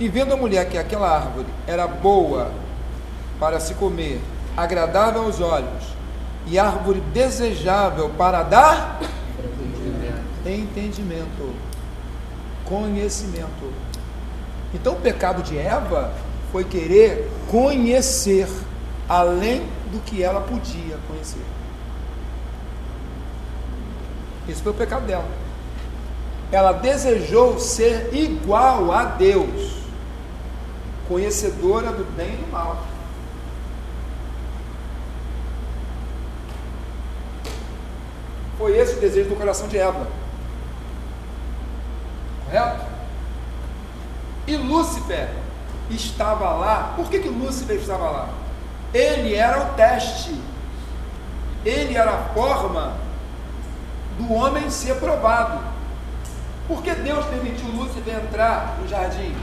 E 0.00 0.08
vendo 0.08 0.34
a 0.34 0.36
mulher 0.36 0.68
que 0.68 0.76
aquela 0.76 1.08
árvore 1.08 1.46
era 1.66 1.86
boa 1.86 2.50
para 3.38 3.60
se 3.60 3.74
comer, 3.74 4.20
agradável 4.56 5.22
aos 5.22 5.40
olhos, 5.40 5.84
e 6.46 6.58
árvore 6.58 7.00
desejável 7.12 8.10
para 8.10 8.42
dar 8.42 9.00
entendimento, 10.44 11.54
conhecimento. 12.64 13.72
Então 14.74 14.94
o 14.94 15.00
pecado 15.00 15.42
de 15.42 15.56
Eva 15.56 16.12
foi 16.50 16.64
querer 16.64 17.30
conhecer 17.48 18.48
além 19.08 19.62
do 19.92 20.00
que 20.00 20.22
ela 20.22 20.40
podia 20.40 20.98
conhecer. 21.06 21.40
Esse 24.48 24.60
foi 24.60 24.72
o 24.72 24.74
pecado 24.74 25.06
dela. 25.06 25.26
Ela 26.52 26.72
desejou 26.72 27.58
ser 27.58 28.12
igual 28.12 28.92
a 28.92 29.04
Deus, 29.04 29.78
conhecedora 31.08 31.90
do 31.92 32.04
bem 32.16 32.34
e 32.34 32.36
do 32.36 32.52
mal. 32.52 32.84
Foi 38.58 38.76
esse 38.76 38.96
o 38.96 39.00
desejo 39.00 39.30
do 39.30 39.36
coração 39.36 39.66
de 39.66 39.78
Eva. 39.78 40.06
Correto? 42.44 42.83
E 44.46 44.56
Lúcifer 44.56 45.28
estava 45.90 46.50
lá. 46.50 46.92
Por 46.96 47.08
que, 47.08 47.18
que 47.18 47.28
Lúcifer 47.28 47.76
estava 47.76 48.10
lá? 48.10 48.28
Ele 48.92 49.34
era 49.34 49.60
o 49.62 49.74
teste. 49.74 50.38
Ele 51.64 51.96
era 51.96 52.10
a 52.12 52.34
forma 52.34 52.94
do 54.18 54.32
homem 54.32 54.68
ser 54.70 54.96
provado. 54.96 55.60
Por 56.68 56.82
que 56.82 56.94
Deus 56.94 57.24
permitiu 57.26 57.68
Lúcifer 57.68 58.16
entrar 58.16 58.76
no 58.80 58.88
jardim? 58.88 59.34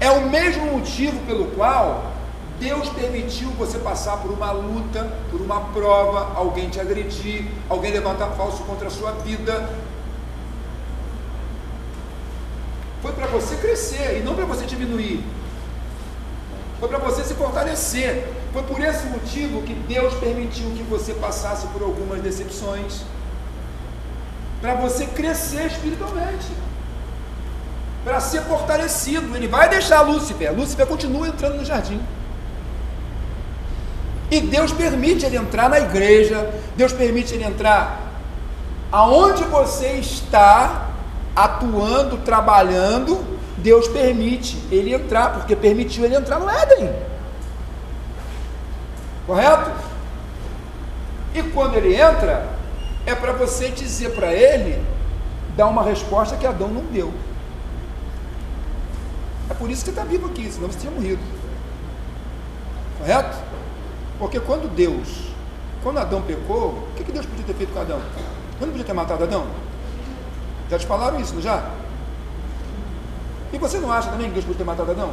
É 0.00 0.10
o 0.10 0.28
mesmo 0.28 0.78
motivo 0.78 1.18
pelo 1.26 1.46
qual 1.48 2.10
Deus 2.58 2.88
permitiu 2.90 3.50
você 3.50 3.78
passar 3.78 4.18
por 4.18 4.30
uma 4.30 4.50
luta, 4.50 5.10
por 5.30 5.40
uma 5.40 5.60
prova, 5.72 6.32
alguém 6.34 6.68
te 6.68 6.80
agredir, 6.80 7.46
alguém 7.68 7.92
levantar 7.92 8.28
falso 8.30 8.62
contra 8.64 8.88
a 8.88 8.90
sua 8.90 9.12
vida, 9.12 9.68
foi 13.02 13.12
para 13.12 13.26
você 13.40 13.56
crescer 13.56 14.18
e 14.18 14.22
não 14.22 14.34
para 14.34 14.44
você 14.44 14.64
diminuir. 14.64 15.24
Foi 16.78 16.88
para 16.88 16.98
você 16.98 17.24
se 17.24 17.34
fortalecer. 17.34 18.26
Foi 18.52 18.62
por 18.62 18.80
esse 18.80 19.06
motivo 19.06 19.62
que 19.62 19.74
Deus 19.74 20.14
permitiu 20.14 20.70
que 20.70 20.82
você 20.82 21.14
passasse 21.14 21.66
por 21.68 21.82
algumas 21.82 22.20
decepções. 22.22 23.02
Para 24.60 24.74
você 24.74 25.06
crescer 25.06 25.66
espiritualmente. 25.66 26.46
Para 28.04 28.20
ser 28.20 28.42
fortalecido. 28.42 29.36
Ele 29.36 29.48
vai 29.48 29.68
deixar 29.68 30.00
Lúcifer. 30.02 30.52
Lúcifer 30.54 30.86
continua 30.86 31.28
entrando 31.28 31.56
no 31.56 31.64
jardim. 31.64 32.00
E 34.30 34.40
Deus 34.40 34.72
permite 34.72 35.26
ele 35.26 35.36
entrar 35.36 35.68
na 35.68 35.80
igreja. 35.80 36.50
Deus 36.76 36.92
permite 36.92 37.34
ele 37.34 37.44
entrar 37.44 38.10
aonde 38.90 39.44
você 39.44 39.92
está 39.94 40.89
atuando, 41.34 42.18
trabalhando, 42.18 43.24
Deus 43.58 43.88
permite 43.88 44.56
ele 44.70 44.94
entrar, 44.94 45.32
porque 45.32 45.54
permitiu 45.54 46.04
ele 46.04 46.16
entrar 46.16 46.38
no 46.38 46.48
Éden. 46.48 46.90
Correto? 49.26 49.70
E 51.34 51.42
quando 51.42 51.76
ele 51.76 51.94
entra, 51.94 52.48
é 53.06 53.14
para 53.14 53.32
você 53.32 53.68
dizer 53.68 54.10
para 54.14 54.32
ele, 54.32 54.82
dar 55.56 55.66
uma 55.66 55.82
resposta 55.82 56.36
que 56.36 56.46
Adão 56.46 56.68
não 56.68 56.82
deu. 56.84 57.12
É 59.48 59.54
por 59.54 59.70
isso 59.70 59.84
que 59.84 59.90
está 59.90 60.04
vivo 60.04 60.26
aqui, 60.26 60.50
senão 60.50 60.70
você 60.70 60.78
tinha 60.78 60.92
morrido. 60.92 61.20
Correto? 62.98 63.36
Porque 64.18 64.38
quando 64.40 64.72
Deus, 64.74 65.08
quando 65.82 65.98
Adão 65.98 66.22
pecou, 66.22 66.88
o 66.90 66.94
que 66.94 67.10
Deus 67.10 67.26
podia 67.26 67.44
ter 67.44 67.54
feito 67.54 67.72
com 67.72 67.80
Adão? 67.80 67.98
Ele 67.98 68.66
não 68.66 68.68
podia 68.68 68.84
ter 68.84 68.92
matado 68.92 69.24
Adão? 69.24 69.46
Já 70.70 70.78
te 70.78 70.86
falaram 70.86 71.20
isso, 71.20 71.34
não 71.34 71.42
já? 71.42 71.68
E 73.52 73.58
você 73.58 73.78
não 73.78 73.90
acha 73.90 74.08
também 74.08 74.28
que 74.28 74.34
Deus 74.34 74.44
podia 74.44 74.58
ter 74.58 74.64
matado 74.64 74.92
Adão? 74.92 75.12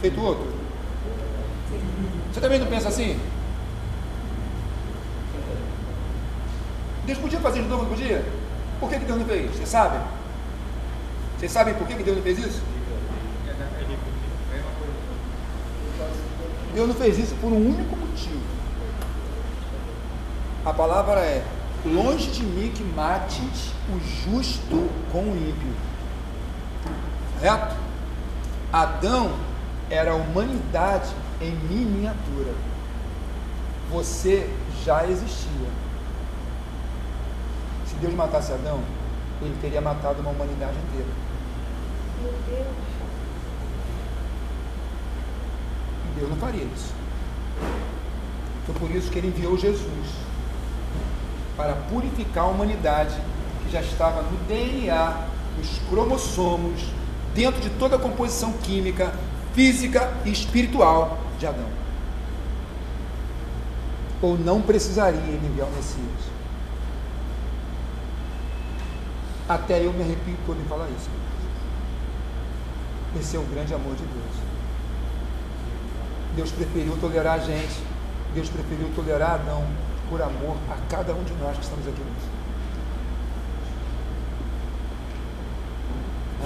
Feito 0.00 0.20
outro? 0.20 0.52
Você 2.32 2.40
também 2.40 2.58
não 2.58 2.66
pensa 2.66 2.88
assim? 2.88 3.20
Deus 7.06 7.18
podia 7.18 7.38
fazer 7.38 7.62
de 7.62 7.68
novo, 7.68 7.84
não 7.84 7.90
podia? 7.90 8.24
Por 8.80 8.90
que, 8.90 8.98
que 8.98 9.04
Deus 9.04 9.18
não 9.18 9.26
fez? 9.26 9.56
Você 9.56 9.66
sabe? 9.66 9.98
Vocês 11.38 11.52
sabem 11.52 11.74
por 11.74 11.86
que, 11.86 11.94
que 11.94 12.02
Deus 12.02 12.16
não 12.16 12.24
fez 12.24 12.38
isso? 12.38 12.62
Deus 16.74 16.88
não 16.88 16.94
fez 16.96 17.18
isso 17.18 17.34
por 17.36 17.52
um 17.52 17.56
único 17.56 17.96
motivo. 17.96 18.40
A 20.64 20.72
palavra 20.72 21.20
é 21.20 21.44
longe 21.84 22.30
de 22.30 22.42
mim 22.42 22.70
que 22.70 22.82
mates 22.82 23.72
o 23.88 23.98
justo 24.00 24.88
com 25.12 25.22
o 25.22 25.36
ímpio. 25.36 25.72
Correto? 27.34 27.76
Adão 28.72 29.32
era 29.90 30.12
a 30.12 30.14
humanidade 30.14 31.14
em 31.40 31.52
miniatura. 31.52 32.52
Você 33.90 34.50
já 34.84 35.06
existia. 35.06 35.68
Se 37.86 37.94
Deus 37.96 38.14
matasse 38.14 38.52
Adão, 38.52 38.80
ele 39.40 39.56
teria 39.60 39.80
matado 39.80 40.20
uma 40.20 40.30
humanidade 40.30 40.76
inteira. 40.88 41.08
Meu 42.22 42.34
Deus. 42.46 42.66
E 46.04 46.18
Deus 46.18 46.30
não 46.30 46.36
faria 46.36 46.64
isso. 46.64 46.92
Foi 48.66 48.74
por 48.74 48.90
isso 48.90 49.10
que 49.10 49.18
ele 49.18 49.28
enviou 49.28 49.56
Jesus 49.56 50.28
para 51.58 51.74
purificar 51.90 52.44
a 52.44 52.46
humanidade 52.46 53.20
que 53.64 53.72
já 53.72 53.80
estava 53.80 54.22
no 54.22 54.38
DNA, 54.46 55.26
nos 55.58 55.78
cromossomos, 55.90 56.80
dentro 57.34 57.60
de 57.60 57.68
toda 57.70 57.96
a 57.96 57.98
composição 57.98 58.52
química, 58.62 59.12
física 59.54 60.08
e 60.24 60.30
espiritual 60.30 61.18
de 61.36 61.48
Adão. 61.48 61.66
Ou 64.22 64.38
não 64.38 64.62
precisaria 64.62 65.18
ele 65.18 65.46
enviar 65.48 65.66
o 65.66 65.72
Messias. 65.72 66.28
Até 69.48 69.84
eu 69.84 69.92
me 69.92 70.02
arrepio 70.02 70.36
todo 70.46 70.60
em 70.60 70.64
falar 70.68 70.86
isso. 70.96 71.10
Esse 73.18 73.36
é 73.36 73.40
o 73.40 73.44
grande 73.44 73.74
amor 73.74 73.96
de 73.96 74.02
Deus. 74.02 74.48
Deus 76.36 76.52
preferiu 76.52 76.96
tolerar 77.00 77.34
a 77.34 77.38
gente. 77.38 77.82
Deus 78.32 78.48
preferiu 78.48 78.90
tolerar 78.94 79.34
Adão 79.34 79.64
por 80.08 80.22
amor 80.22 80.56
a 80.70 80.76
cada 80.88 81.12
um 81.12 81.22
de 81.22 81.32
nós 81.34 81.56
que 81.56 81.62
estamos 81.62 81.86
aqui 81.86 82.00
hoje. 82.00 82.28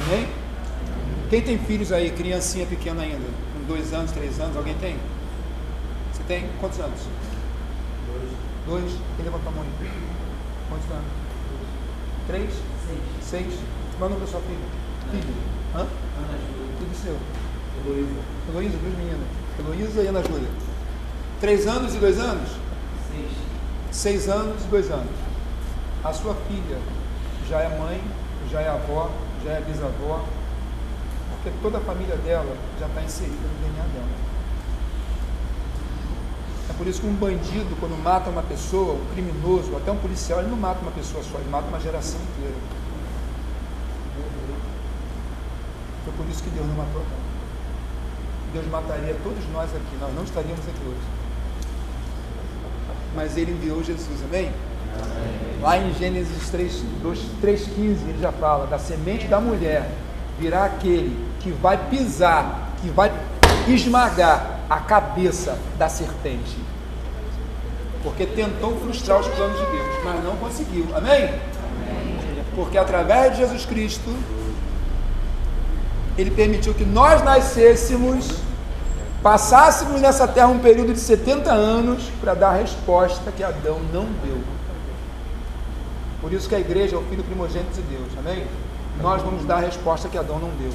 Amém? 0.05 0.29
Quem 1.31 1.43
tem 1.43 1.59
filhos 1.59 1.93
aí, 1.93 2.11
criancinha 2.11 2.67
pequena 2.67 3.03
ainda, 3.03 3.27
com 3.55 3.67
dois 3.67 3.93
anos, 3.93 4.11
três 4.11 4.39
anos, 4.41 4.57
alguém 4.57 4.75
tem? 4.75 4.97
Você 6.13 6.23
tem? 6.25 6.49
Quantos 6.61 6.79
anos? 6.81 7.01
Dois. 8.07 8.31
Dois? 8.67 8.93
Quem 9.17 9.25
levantou 9.25 9.53
a 9.53 9.55
mão 9.55 9.65
aí? 9.65 9.91
Quantos 10.69 10.91
anos? 10.91 11.05
Três? 12.27 12.51
Seis. 12.87 13.01
Seis? 13.23 13.61
Qual 13.97 14.11
é 14.11 14.13
o 14.13 14.15
nome 14.15 14.27
da 14.27 14.31
sua 14.31 14.41
filha? 14.41 14.59
Filho? 15.11 15.35
Hã? 15.75 15.81
Ana 15.81 16.39
Júlia. 16.39 16.75
Tudo 16.79 16.95
seu? 16.97 17.17
Heloísa. 17.85 18.21
Heloísa, 18.49 18.79
duas 18.79 18.97
meninas. 18.99 19.29
Heloísa 19.59 20.03
e 20.03 20.07
Ana 20.09 20.23
Júlia. 20.23 20.49
Três 21.41 21.67
anos 21.67 21.95
e 21.95 21.99
dois 21.99 22.19
anos? 22.19 22.51
seis 23.11 23.31
anos 24.29 24.65
e 24.65 24.67
dois 24.69 24.91
anos. 24.91 25.13
A 26.03 26.13
sua 26.13 26.35
filha 26.49 26.79
já 27.49 27.61
é 27.61 27.79
mãe, 27.79 28.03
já 28.51 28.61
é 28.61 28.69
avó, 28.69 29.11
já 29.45 29.53
é 29.53 29.61
bisavó, 29.61 30.25
porque 31.35 31.51
toda 31.63 31.79
a 31.79 31.81
família 31.81 32.17
dela 32.17 32.57
já 32.81 32.87
está 32.87 33.03
inserida 33.03 33.37
no 33.37 33.61
DNA 33.61 33.85
dela. 33.93 34.23
É 36.71 36.73
por 36.73 36.83
Por 36.83 36.89
isso 36.89 37.01
que 37.01 37.07
um 37.07 37.15
bandido, 37.15 37.77
quando 37.79 37.97
mata 38.03 38.29
uma 38.29 38.43
pessoa, 38.43 38.95
um 38.95 39.15
criminoso, 39.15 39.77
até 39.77 39.93
um 39.93 39.99
policial, 39.99 40.41
ele 40.41 40.51
não 40.51 40.57
mata 40.57 40.81
uma 40.81 40.91
pessoa 40.91 41.23
só, 41.23 41.39
ele 41.39 41.49
mata 41.49 41.69
uma 41.69 41.79
geração 41.79 42.19
inteira. 42.21 42.57
Foi 46.05 46.13
por 46.15 46.29
isso 46.29 46.43
que 46.43 46.51
Deus 46.51 46.67
não 46.67 46.75
matou. 46.75 47.05
Deus 48.53 48.67
mataria 48.67 49.17
todos 49.23 49.49
nós 49.53 49.71
aqui, 49.71 49.97
nós 50.01 50.13
não 50.13 50.25
estaríamos 50.25 50.67
aqui 50.67 50.83
hoje. 50.85 51.22
Mas 53.15 53.37
ele 53.37 53.53
enviou 53.53 53.83
Jesus, 53.83 54.23
amém? 54.25 54.51
Lá 55.61 55.79
em 55.79 55.95
Gênesis 55.95 56.51
3, 56.51 56.83
2, 57.03 57.19
3,15 57.43 57.79
ele 57.79 58.19
já 58.21 58.33
fala, 58.33 58.67
da 58.67 58.79
semente 58.79 59.27
da 59.27 59.41
mulher 59.41 59.89
virá 60.39 60.65
aquele 60.65 61.17
que 61.41 61.51
vai 61.51 61.77
pisar, 61.89 62.73
que 62.81 62.89
vai 62.89 63.13
esmagar 63.69 64.61
a 64.69 64.81
cabeça 64.81 65.59
da 65.79 65.89
serpente. 65.89 66.57
Porque 68.03 68.27
tentou 68.27 68.77
frustrar 68.81 69.21
os 69.21 69.29
planos 69.29 69.57
de 69.59 69.67
Deus, 69.67 70.05
mas 70.05 70.25
não 70.25 70.37
conseguiu. 70.37 70.89
Amém? 70.95 71.33
Porque 72.57 72.77
através 72.77 73.33
de 73.33 73.39
Jesus 73.39 73.65
Cristo, 73.65 74.11
Ele 76.19 76.31
permitiu 76.31 76.75
que 76.75 76.85
nós 76.85 77.23
nascêssemos, 77.23 78.29
passássemos 79.23 80.01
nessa 80.01 80.27
terra 80.27 80.49
um 80.49 80.59
período 80.59 80.93
de 80.93 80.99
70 80.99 81.51
anos 81.53 82.11
para 82.21 82.35
dar 82.35 82.51
a 82.51 82.57
resposta 82.57 83.31
que 83.31 83.43
Adão 83.43 83.81
não 83.93 84.07
deu. 84.25 84.39
Por 86.21 86.33
isso 86.33 86.49
que 86.49 86.55
a 86.55 86.61
igreja 86.61 86.97
é 86.97 86.99
o 86.99 87.03
filho 87.03 87.23
primogênito 87.23 87.73
de 87.75 87.83
Deus, 87.83 88.09
amém? 88.19 88.47
Nós 89.01 89.23
vamos 89.23 89.45
dar 89.45 89.57
a 89.57 89.61
resposta 89.61 90.09
que 90.09 90.19
Adão 90.19 90.39
não 90.39 90.51
deu. 90.51 90.73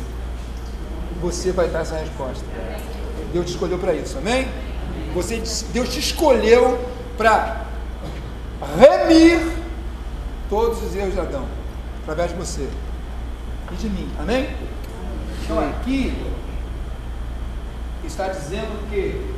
Você 1.21 1.51
vai 1.51 1.67
dar 1.67 1.81
essa 1.81 1.97
resposta. 1.97 2.43
Deus 3.33 3.45
te 3.45 3.51
escolheu 3.51 3.77
para 3.77 3.93
isso, 3.93 4.17
amém? 4.17 4.47
Você, 5.13 5.41
Deus 5.71 5.89
te 5.89 5.99
escolheu 5.99 6.79
para 7.17 7.65
remir 8.77 9.41
todos 10.49 10.81
os 10.83 10.95
erros 10.95 11.13
de 11.13 11.19
Adão, 11.19 11.45
através 12.03 12.31
de 12.31 12.37
você 12.37 12.67
e 13.71 13.75
de 13.75 13.89
mim, 13.89 14.09
amém? 14.19 14.49
Então 15.43 15.59
aqui 15.59 16.13
está 18.07 18.29
dizendo 18.29 18.89
que 18.89 19.35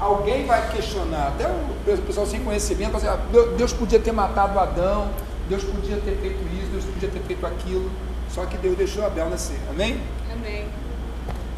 alguém 0.00 0.46
vai 0.46 0.70
questionar, 0.70 1.28
até 1.28 1.46
o 1.46 2.02
pessoal 2.02 2.26
sem 2.26 2.42
conhecimento, 2.42 2.94
dizer, 2.96 3.08
ah, 3.08 3.18
Deus 3.56 3.72
podia 3.72 4.00
ter 4.00 4.12
matado 4.12 4.58
Adão, 4.58 5.10
Deus 5.48 5.62
podia 5.62 5.96
ter 5.98 6.16
feito 6.16 6.42
isso, 6.60 6.70
Deus 6.72 6.84
podia 6.84 7.08
ter 7.08 7.20
feito 7.20 7.46
aquilo, 7.46 7.90
só 8.28 8.44
que 8.46 8.56
Deus 8.56 8.76
deixou 8.76 9.06
Abel 9.06 9.28
nascer, 9.30 9.58
amém? 9.70 10.00
Amém. 10.32 10.66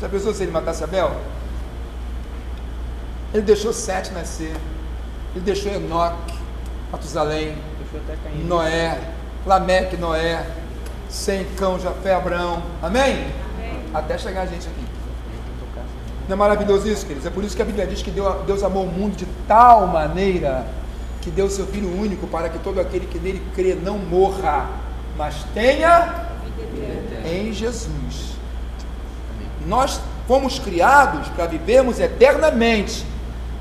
Já 0.01 0.09
pensou 0.09 0.35
se 0.35 0.43
ele 0.43 0.53
matasse 0.53 0.85
Abel? 0.85 1.17
Ele 3.33 3.43
deixou 3.43 3.73
Sete 3.73 4.13
nascer, 4.13 4.55
ele 5.35 5.45
deixou 5.45 5.73
Enoque, 5.73 6.35
Matusalém, 6.93 7.57
Deixou. 7.79 8.47
Noé, 8.47 9.01
Lameque, 9.47 9.97
Noé, 9.97 10.47
Sem, 11.09 11.45
Cão, 11.57 11.79
Jafé, 11.79 12.15
Abraão, 12.15 12.63
amém? 12.83 13.27
Até 13.93 14.19
chegar 14.19 14.43
a 14.43 14.47
gente 14.47 14.67
aqui. 14.67 14.84
Não 16.29 16.35
é 16.35 16.37
maravilhoso 16.37 16.89
isso, 16.89 17.05
queridos? 17.05 17.27
É 17.27 17.31
por 17.31 17.45
isso 17.45 17.55
que 17.55 17.61
a 17.61 17.65
Bíblia 17.65 17.87
diz 17.87 18.03
que 18.03 18.11
Deus, 18.11 18.63
amou 18.63 18.85
o 18.85 18.91
mundo 18.91 19.15
de 19.17 19.27
tal 19.47 19.87
maneira 19.87 20.67
que 21.21 21.31
deu 21.31 21.47
o 21.47 21.51
seu 21.51 21.67
Filho 21.67 21.89
único 22.01 22.27
para 22.27 22.49
que 22.49 22.59
todo 22.59 22.81
aquele 22.81 23.07
que 23.07 23.19
nele 23.19 23.43
crê 23.55 23.75
não 23.75 23.99
morra, 23.99 24.69
mas 25.17 25.45
tenha 25.53 26.29
em 27.25 27.53
Jesus. 27.53 28.35
Nós 29.67 30.01
fomos 30.27 30.59
criados 30.59 31.29
para 31.29 31.47
vivermos 31.47 32.01
eternamente, 32.01 33.07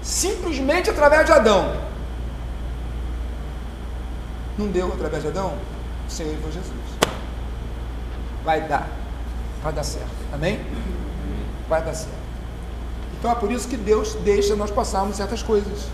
simplesmente 0.02 0.90
através 0.90 1.26
de 1.26 1.32
Adão. 1.34 1.76
Não 4.58 4.68
deu 4.68 4.88
através 4.88 5.24
de 5.24 5.30
Adão? 5.30 5.54
O 6.08 6.12
Senhor 6.12 6.36
foi 6.42 6.52
Jesus. 6.52 6.74
Vai 8.44 8.62
dar. 8.62 8.88
Vai 9.62 9.74
dar 9.74 9.84
certo. 9.84 10.10
Amém? 10.32 10.60
Vai 11.68 11.82
dar 11.82 11.94
certo. 11.94 12.23
Então 13.24 13.32
é 13.32 13.36
por 13.36 13.50
isso 13.50 13.70
que 13.70 13.78
Deus 13.78 14.16
deixa 14.16 14.54
nós 14.54 14.70
passarmos 14.70 15.16
certas 15.16 15.42
coisas. 15.42 15.88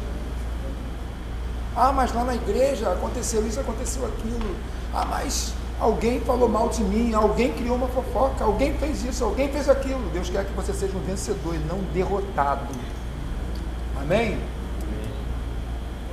Ah, 1.75 1.91
mas 1.91 2.11
lá 2.11 2.23
na 2.23 2.33
igreja 2.33 2.91
aconteceu 2.91 3.45
isso, 3.45 3.59
aconteceu 3.59 4.03
aquilo. 4.03 4.55
Ah, 4.91 5.05
mas 5.05 5.53
alguém 5.79 6.19
falou 6.21 6.49
mal 6.49 6.69
de 6.69 6.81
mim, 6.81 7.13
alguém 7.13 7.53
criou 7.53 7.75
uma 7.75 7.87
fofoca, 7.89 8.43
alguém 8.43 8.73
fez 8.79 9.03
isso, 9.03 9.23
alguém 9.23 9.47
fez 9.47 9.69
aquilo. 9.69 10.09
Deus 10.09 10.27
quer 10.27 10.43
que 10.43 10.53
você 10.53 10.73
seja 10.73 10.97
um 10.97 11.01
vencedor 11.01 11.53
e 11.53 11.59
não 11.59 11.75
um 11.75 11.83
derrotado. 11.93 12.65
Amém? 14.01 14.39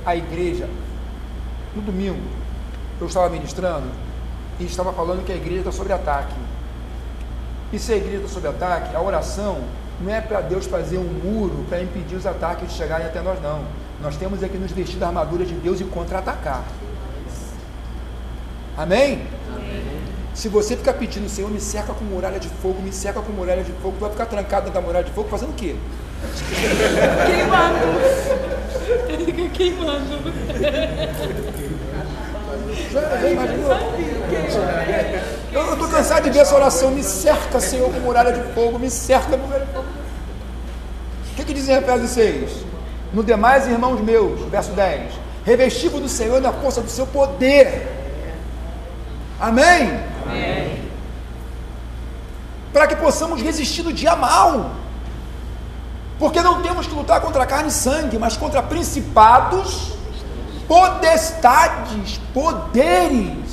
A 0.05 0.15
igreja, 0.15 0.69
no 1.75 1.81
domingo, 1.81 2.21
eu 3.01 3.07
estava 3.07 3.27
ministrando 3.27 3.89
e 4.59 4.65
estava 4.65 4.93
falando 4.93 5.25
que 5.25 5.31
a 5.31 5.35
igreja 5.35 5.61
está 5.61 5.71
sob 5.71 5.91
ataque. 5.91 6.35
E 7.73 7.79
se 7.79 7.91
a 7.91 7.97
igreja 7.97 8.17
está 8.17 8.29
sob 8.35 8.47
ataque, 8.47 8.95
a 8.95 9.01
oração 9.01 9.63
não 10.01 10.13
é 10.13 10.21
para 10.21 10.41
Deus 10.41 10.65
fazer 10.65 10.97
um 10.97 11.03
muro 11.03 11.65
para 11.67 11.81
impedir 11.81 12.15
os 12.15 12.25
ataques 12.25 12.69
de 12.69 12.75
chegarem 12.75 13.05
até 13.07 13.21
nós, 13.21 13.41
não. 13.41 13.63
Nós 14.01 14.15
temos 14.15 14.43
é 14.43 14.47
que 14.47 14.57
nos 14.57 14.71
vestir 14.71 14.97
da 14.97 15.07
armadura 15.07 15.43
de 15.43 15.53
Deus 15.55 15.81
e 15.81 15.83
contra-atacar. 15.83 16.63
Amém? 18.77 19.25
Se 20.35 20.49
você 20.49 20.77
ficar 20.77 20.93
pedindo, 20.93 21.27
Senhor, 21.27 21.49
me 21.49 21.59
cerca 21.59 21.93
com 21.93 22.05
muralha 22.05 22.39
de 22.39 22.47
fogo, 22.47 22.79
me 22.79 22.93
cerca 22.93 23.21
com 23.21 23.31
muralha 23.31 23.63
de 23.63 23.71
fogo, 23.71 23.95
tu 23.97 24.01
vai 24.01 24.11
ficar 24.11 24.27
trancado 24.27 24.65
dentro 24.65 24.79
da 24.79 24.85
muralha 24.85 25.03
de 25.03 25.11
fogo 25.11 25.27
fazendo 25.29 25.49
o 25.49 25.53
quê? 25.53 25.75
Queimando. 27.25 27.77
Queimando. 29.51 30.19
Já, 32.91 33.01
já 33.17 33.29
imaginou? 33.29 33.71
Eu 35.57 35.73
estou 35.73 35.87
cansado 35.87 36.23
de 36.23 36.29
ver 36.29 36.39
essa 36.39 36.55
oração. 36.55 36.91
Me 36.91 37.03
cerca, 37.03 37.59
Senhor, 37.59 37.91
com 37.91 37.99
muralha 37.99 38.31
de 38.31 38.53
fogo. 38.53 38.77
Me 38.77 38.89
cerca 38.89 39.37
com 39.37 39.47
muralha. 39.47 39.67
O 41.31 41.35
que, 41.35 41.43
que 41.43 41.53
diz 41.53 41.67
em 41.67 41.73
Efésios 41.73 42.11
6? 42.11 42.51
No 43.13 43.23
demais, 43.23 43.67
irmãos 43.67 43.99
meus, 44.01 44.41
verso 44.49 44.71
10. 44.71 45.13
Revestivo 45.45 45.99
do 45.99 46.09
Senhor 46.09 46.41
na 46.41 46.51
força 46.51 46.81
do 46.81 46.89
seu 46.89 47.07
poder. 47.07 47.87
Amém? 49.39 49.99
Para 52.73 52.87
que 52.87 52.95
possamos 52.95 53.41
resistir 53.41 53.83
no 53.83 53.93
dia 53.93 54.15
mal. 54.15 54.71
Porque 56.19 56.41
não 56.41 56.61
temos 56.61 56.87
que 56.87 56.93
lutar 56.93 57.21
contra 57.21 57.45
carne 57.45 57.69
e 57.69 57.71
sangue, 57.71 58.17
mas 58.17 58.35
contra 58.35 58.61
principados, 58.61 59.93
potestades, 60.67 62.19
poderes 62.33 63.46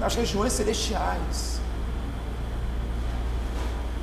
nas 0.00 0.14
regiões 0.14 0.52
celestiais. 0.52 1.60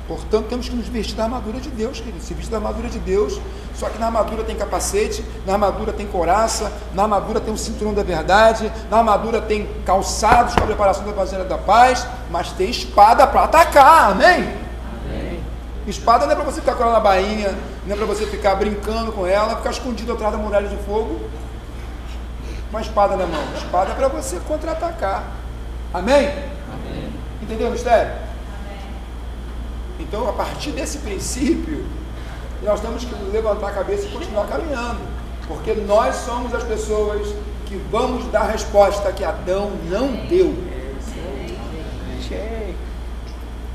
Portanto, 0.06 0.46
temos 0.48 0.66
que 0.66 0.74
nos 0.74 0.88
vestir 0.88 1.14
da 1.16 1.24
armadura 1.24 1.60
de 1.60 1.68
Deus, 1.68 2.00
querido. 2.00 2.24
Se 2.24 2.32
vestir 2.32 2.50
da 2.50 2.56
armadura 2.56 2.88
de 2.88 2.98
Deus, 2.98 3.38
só 3.74 3.90
que 3.90 3.98
na 3.98 4.06
armadura 4.06 4.42
tem 4.42 4.56
capacete, 4.56 5.22
na 5.44 5.52
armadura 5.52 5.92
tem 5.92 6.06
coraça, 6.06 6.72
na 6.94 7.02
armadura 7.02 7.40
tem 7.40 7.52
o 7.52 7.58
cinturão 7.58 7.92
da 7.92 8.02
verdade, 8.02 8.72
na 8.90 8.98
armadura 8.98 9.42
tem 9.42 9.68
calçados 9.84 10.54
com 10.54 10.62
a 10.62 10.66
preparação 10.66 11.04
da 11.04 11.12
baseira 11.12 11.44
da 11.44 11.58
paz, 11.58 12.06
mas 12.30 12.52
tem 12.52 12.70
espada 12.70 13.26
para 13.26 13.44
atacar, 13.44 14.12
amém? 14.12 14.50
Espada 15.86 16.24
não 16.24 16.32
é 16.32 16.36
para 16.36 16.44
você 16.44 16.60
ficar 16.60 16.74
com 16.74 16.82
ela 16.82 16.92
na 16.92 17.00
bainha, 17.00 17.54
não 17.86 17.94
é 17.94 17.96
para 17.96 18.06
você 18.06 18.26
ficar 18.26 18.54
brincando 18.54 19.12
com 19.12 19.26
ela, 19.26 19.56
ficar 19.56 19.70
escondido 19.70 20.12
atrás 20.12 20.32
da 20.32 20.38
muralha 20.38 20.68
de 20.68 20.76
fogo. 20.84 21.20
Uma 22.70 22.80
espada 22.80 23.16
na 23.16 23.26
mão. 23.26 23.42
Espada 23.56 23.92
é 23.92 23.94
para 23.94 24.08
você 24.08 24.38
contra-atacar. 24.46 25.37
Amém? 25.92 26.28
Amém. 26.72 27.12
Entendeu 27.42 27.68
o 27.68 27.70
mistério? 27.70 28.12
Então, 29.98 30.28
a 30.28 30.32
partir 30.32 30.70
desse 30.72 30.98
princípio, 30.98 31.84
nós 32.62 32.80
temos 32.80 33.04
que 33.04 33.14
levantar 33.32 33.68
a 33.68 33.72
cabeça 33.72 34.06
e 34.06 34.10
continuar 34.10 34.46
caminhando. 34.46 35.00
Porque 35.46 35.74
nós 35.74 36.14
somos 36.16 36.54
as 36.54 36.62
pessoas 36.62 37.34
que 37.66 37.76
vamos 37.90 38.26
dar 38.30 38.42
a 38.42 38.50
resposta 38.50 39.12
que 39.12 39.24
Adão 39.24 39.70
não 39.88 40.26
deu. 40.26 40.54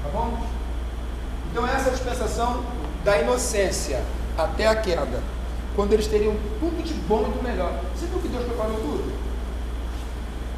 Tá 0.04 0.10
bom? 0.14 0.46
Então 1.52 1.66
essa 1.68 1.90
é 1.90 1.92
a 1.92 1.96
dispensação 1.96 2.64
da 3.04 3.20
inocência 3.20 4.04
até 4.38 4.68
a 4.68 4.76
queda, 4.76 5.22
quando 5.76 5.94
eles 5.94 6.08
teriam 6.08 6.36
tudo 6.60 6.84
de 6.84 6.94
bom 6.94 7.28
e 7.28 7.38
do 7.38 7.44
melhor. 7.44 7.74
Você 7.96 8.06
viu 8.06 8.20
que 8.20 8.28
Deus 8.28 8.46
preparou 8.46 8.76
tudo? 8.76 9.14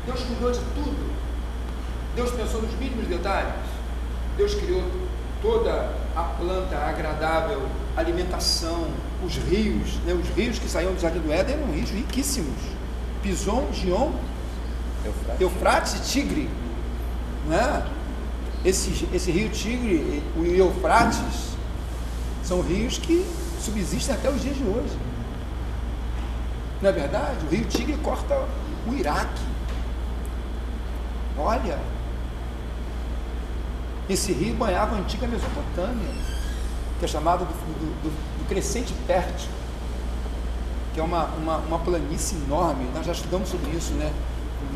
Deus 0.06 0.22
cuidou 0.22 0.52
de 0.52 0.60
tudo. 0.60 1.14
Deus 2.15 2.32
pensou 2.32 2.62
nos 2.62 2.73
mínimos 2.75 3.08
detalhes. 3.08 3.54
Deus 4.38 4.56
criou 4.56 4.84
toda 5.41 5.91
a 6.15 6.23
planta 6.23 6.78
agradável, 6.78 7.67
alimentação, 7.95 8.88
os 9.23 9.36
rios, 9.36 9.95
né? 10.06 10.13
os 10.13 10.28
rios 10.30 10.58
que 10.58 10.67
saíam 10.67 10.93
do 10.93 10.99
Jardim 10.99 11.19
do 11.19 11.32
Éden 11.32 11.56
eram 11.56 11.71
rios 11.71 11.89
riquíssimos. 11.89 12.58
Pison, 13.21 13.67
Gion, 13.73 14.12
Eufrates 15.39 15.95
e 15.95 15.99
Tigre. 16.01 16.49
Né? 17.47 17.86
esse, 18.65 19.08
esse 19.13 19.32
rio 19.32 19.49
Tigre, 19.49 20.23
o 20.36 20.43
Eufrates, 20.43 21.56
São 22.43 22.62
rios 22.62 22.97
que 22.97 23.25
subsistem 23.60 24.15
até 24.15 24.30
os 24.30 24.41
dias 24.41 24.56
de 24.56 24.63
hoje. 24.63 24.97
Não 26.82 26.89
é 26.89 26.93
verdade? 26.93 27.45
O 27.45 27.49
rio 27.49 27.65
Tigre 27.65 27.97
corta 27.97 28.36
o 28.88 28.93
Iraque. 28.93 29.41
Olha, 31.38 31.80
esse 34.10 34.32
rio 34.32 34.56
banhava 34.56 34.96
a 34.96 35.00
antiga 35.00 35.28
Mesopotâmia, 35.28 36.10
que 37.00 37.06
é 37.06 37.08
chamada 37.08 37.44
do, 37.46 37.52
do, 37.52 38.10
do, 38.10 38.48
crescente 38.48 38.94
fértil, 39.08 39.50
que 40.94 41.00
é 41.00 41.04
uma, 41.04 41.26
uma, 41.26 41.58
uma 41.58 41.80
planície 41.80 42.38
enorme. 42.46 42.88
Nós 42.94 43.06
já 43.06 43.12
estudamos 43.12 43.50
sobre 43.50 43.72
isso, 43.72 43.94
né? 43.94 44.13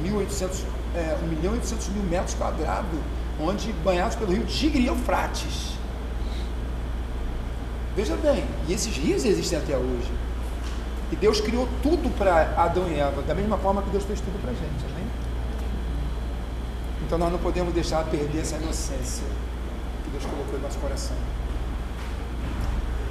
1.800, 0.04 0.64
é, 0.96 1.18
1 1.24 1.28
milhão 1.28 1.54
e 1.54 1.58
800 1.58 1.90
mil 1.90 2.04
metros 2.04 2.34
quadrados, 2.34 3.00
onde 3.40 3.72
banhados 3.84 4.16
pelo 4.16 4.32
rio 4.32 4.46
Tigre 4.46 4.82
e 4.82 4.88
Eufrates. 4.88 5.78
Veja 7.96 8.16
bem, 8.18 8.44
e 8.68 8.74
esses 8.74 8.96
rios 8.96 9.26
existem 9.26 9.60
até 9.60 9.78
hoje. 9.78 10.12
E 11.12 11.16
Deus 11.16 11.42
criou 11.42 11.68
tudo 11.82 12.10
para 12.18 12.54
Adão 12.56 12.88
e 12.88 13.00
Eva, 13.00 13.22
da 13.24 13.34
mesma 13.34 13.58
forma 13.58 13.82
que 13.82 13.90
Deus 13.90 14.04
fez 14.04 14.20
tudo 14.22 14.40
para 14.42 14.52
a 14.52 14.54
gente, 14.54 14.86
amém? 14.92 14.99
Então 17.10 17.18
nós 17.18 17.32
não 17.32 17.40
podemos 17.40 17.74
deixar 17.74 18.04
perder 18.04 18.42
essa 18.42 18.56
inocência 18.58 19.24
que 20.04 20.12
Deus 20.12 20.24
colocou 20.26 20.60
em 20.60 20.62
nosso 20.62 20.78
coração. 20.78 21.16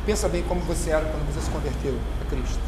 Pensa 0.07 0.29
bem 0.29 0.45
como 0.45 0.61
você 0.61 0.91
era 0.91 1.05
quando 1.05 1.27
você 1.27 1.41
se 1.41 1.51
converteu 1.51 1.99
a 2.23 2.31
Cristo. 2.31 2.61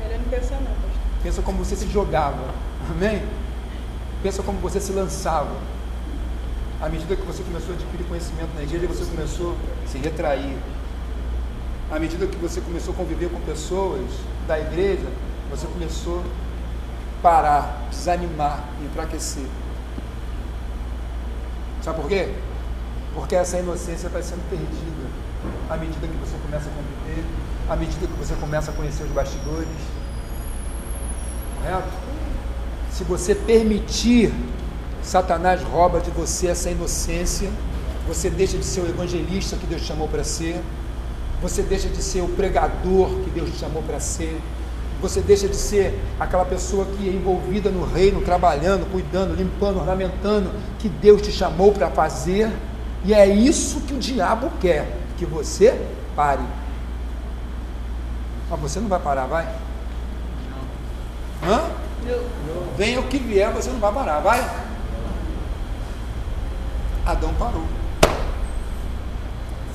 Melhor 0.00 0.18
não 0.18 0.24
pensar 0.24 0.56
não, 0.56 0.72
pastor. 0.72 0.90
Pensa 1.22 1.40
como 1.40 1.58
você 1.58 1.76
se 1.76 1.86
jogava, 1.86 2.52
amém? 2.90 3.22
Pensa 4.24 4.42
como 4.42 4.58
você 4.58 4.80
se 4.80 4.90
lançava. 4.90 5.56
À 6.80 6.88
medida 6.88 7.14
que 7.14 7.22
você 7.22 7.44
começou 7.44 7.74
a 7.74 7.78
adquirir 7.78 8.04
conhecimento 8.08 8.52
na 8.56 8.64
igreja, 8.64 8.88
você 8.88 9.04
começou 9.04 9.56
a 9.84 9.88
se 9.88 9.98
retrair. 9.98 10.56
À 11.92 12.00
medida 12.00 12.26
que 12.26 12.38
você 12.38 12.60
começou 12.60 12.92
a 12.92 12.96
conviver 12.96 13.30
com 13.30 13.38
pessoas 13.42 14.10
da 14.48 14.58
igreja, 14.58 15.06
você 15.48 15.68
começou 15.68 16.24
parar, 17.22 17.86
desanimar, 17.90 18.64
enfraquecer. 18.84 19.46
Sabe 21.82 22.00
por 22.00 22.08
quê? 22.08 22.34
Porque 23.14 23.34
essa 23.34 23.58
inocência 23.58 24.08
vai 24.08 24.22
sendo 24.22 24.48
perdida 24.48 25.08
à 25.70 25.76
medida 25.76 26.06
que 26.06 26.16
você 26.16 26.36
começa 26.42 26.68
a 26.68 26.72
conviver, 26.72 27.24
à 27.68 27.76
medida 27.76 28.06
que 28.06 28.12
você 28.12 28.34
começa 28.34 28.70
a 28.70 28.74
conhecer 28.74 29.04
os 29.04 29.10
bastidores. 29.10 29.68
Correto? 31.58 31.88
Se 32.90 33.04
você 33.04 33.34
permitir, 33.34 34.32
Satanás 35.02 35.62
rouba 35.62 36.00
de 36.00 36.10
você 36.10 36.48
essa 36.48 36.70
inocência, 36.70 37.50
você 38.06 38.28
deixa 38.28 38.58
de 38.58 38.64
ser 38.64 38.80
o 38.80 38.88
evangelista 38.88 39.56
que 39.56 39.66
Deus 39.66 39.82
chamou 39.82 40.08
para 40.08 40.24
ser, 40.24 40.60
você 41.40 41.62
deixa 41.62 41.88
de 41.88 42.02
ser 42.02 42.20
o 42.20 42.28
pregador 42.28 43.08
que 43.24 43.30
Deus 43.30 43.50
te 43.50 43.58
chamou 43.58 43.82
para 43.82 43.98
ser, 43.98 44.40
você 45.02 45.20
deixa 45.20 45.48
de 45.48 45.56
ser 45.56 46.00
aquela 46.18 46.44
pessoa 46.44 46.86
que 46.86 47.08
é 47.08 47.12
envolvida 47.12 47.68
no 47.68 47.84
reino, 47.84 48.22
trabalhando, 48.22 48.90
cuidando, 48.90 49.34
limpando, 49.34 49.80
ornamentando, 49.80 50.50
que 50.78 50.88
Deus 50.88 51.20
te 51.20 51.32
chamou 51.32 51.72
para 51.72 51.90
fazer, 51.90 52.50
e 53.04 53.12
é 53.12 53.26
isso 53.26 53.80
que 53.80 53.92
o 53.92 53.98
diabo 53.98 54.50
quer, 54.60 54.96
que 55.18 55.26
você 55.26 55.78
pare. 56.14 56.44
Mas 58.48 58.60
você 58.60 58.78
não 58.78 58.88
vai 58.88 59.00
parar, 59.00 59.26
vai? 59.26 59.48
Hã? 61.42 61.62
Venha 62.76 63.00
o 63.00 63.08
que 63.08 63.18
vier, 63.18 63.52
você 63.52 63.70
não 63.70 63.80
vai 63.80 63.92
parar, 63.92 64.20
vai? 64.20 64.38
Adão 67.04 67.34
parou. 67.34 67.64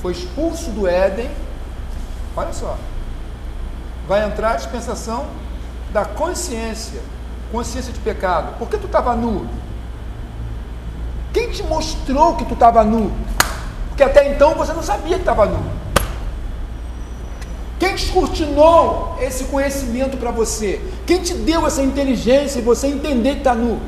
Foi 0.00 0.12
expulso 0.12 0.70
do 0.70 0.86
Éden. 0.86 1.30
Olha 2.34 2.52
só. 2.52 2.78
Vai 4.08 4.24
entrar 4.24 4.52
a 4.52 4.56
dispensação 4.56 5.26
da 5.92 6.06
consciência. 6.06 7.00
Consciência 7.52 7.92
de 7.92 8.00
pecado. 8.00 8.58
Por 8.58 8.68
que 8.68 8.78
tu 8.78 8.86
estava 8.86 9.14
nu? 9.14 9.46
Quem 11.32 11.50
te 11.50 11.62
mostrou 11.62 12.34
que 12.36 12.46
tu 12.46 12.54
estava 12.54 12.82
nu? 12.82 13.12
Porque 13.88 14.02
até 14.02 14.32
então 14.32 14.54
você 14.54 14.72
não 14.72 14.82
sabia 14.82 15.16
que 15.16 15.20
estava 15.20 15.44
nu. 15.44 15.62
Quem 17.78 17.94
descortinou 17.94 19.16
esse 19.20 19.44
conhecimento 19.44 20.16
para 20.16 20.30
você? 20.30 20.82
Quem 21.06 21.22
te 21.22 21.34
deu 21.34 21.66
essa 21.66 21.82
inteligência 21.82 22.58
e 22.58 22.62
você 22.62 22.88
entender 22.88 23.34
que 23.34 23.38
está 23.38 23.54
nu? 23.54 23.80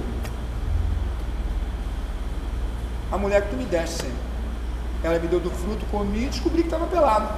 A 3.10 3.18
mulher 3.18 3.42
que 3.42 3.48
tu 3.48 3.56
me 3.56 3.64
deste, 3.64 4.02
Senhor. 4.02 4.14
Ela 5.02 5.18
me 5.18 5.26
deu 5.26 5.40
do 5.40 5.50
fruto, 5.50 5.84
comi 5.90 6.24
e 6.24 6.28
descobri 6.28 6.60
que 6.60 6.68
estava 6.68 6.86
pelado. 6.86 7.28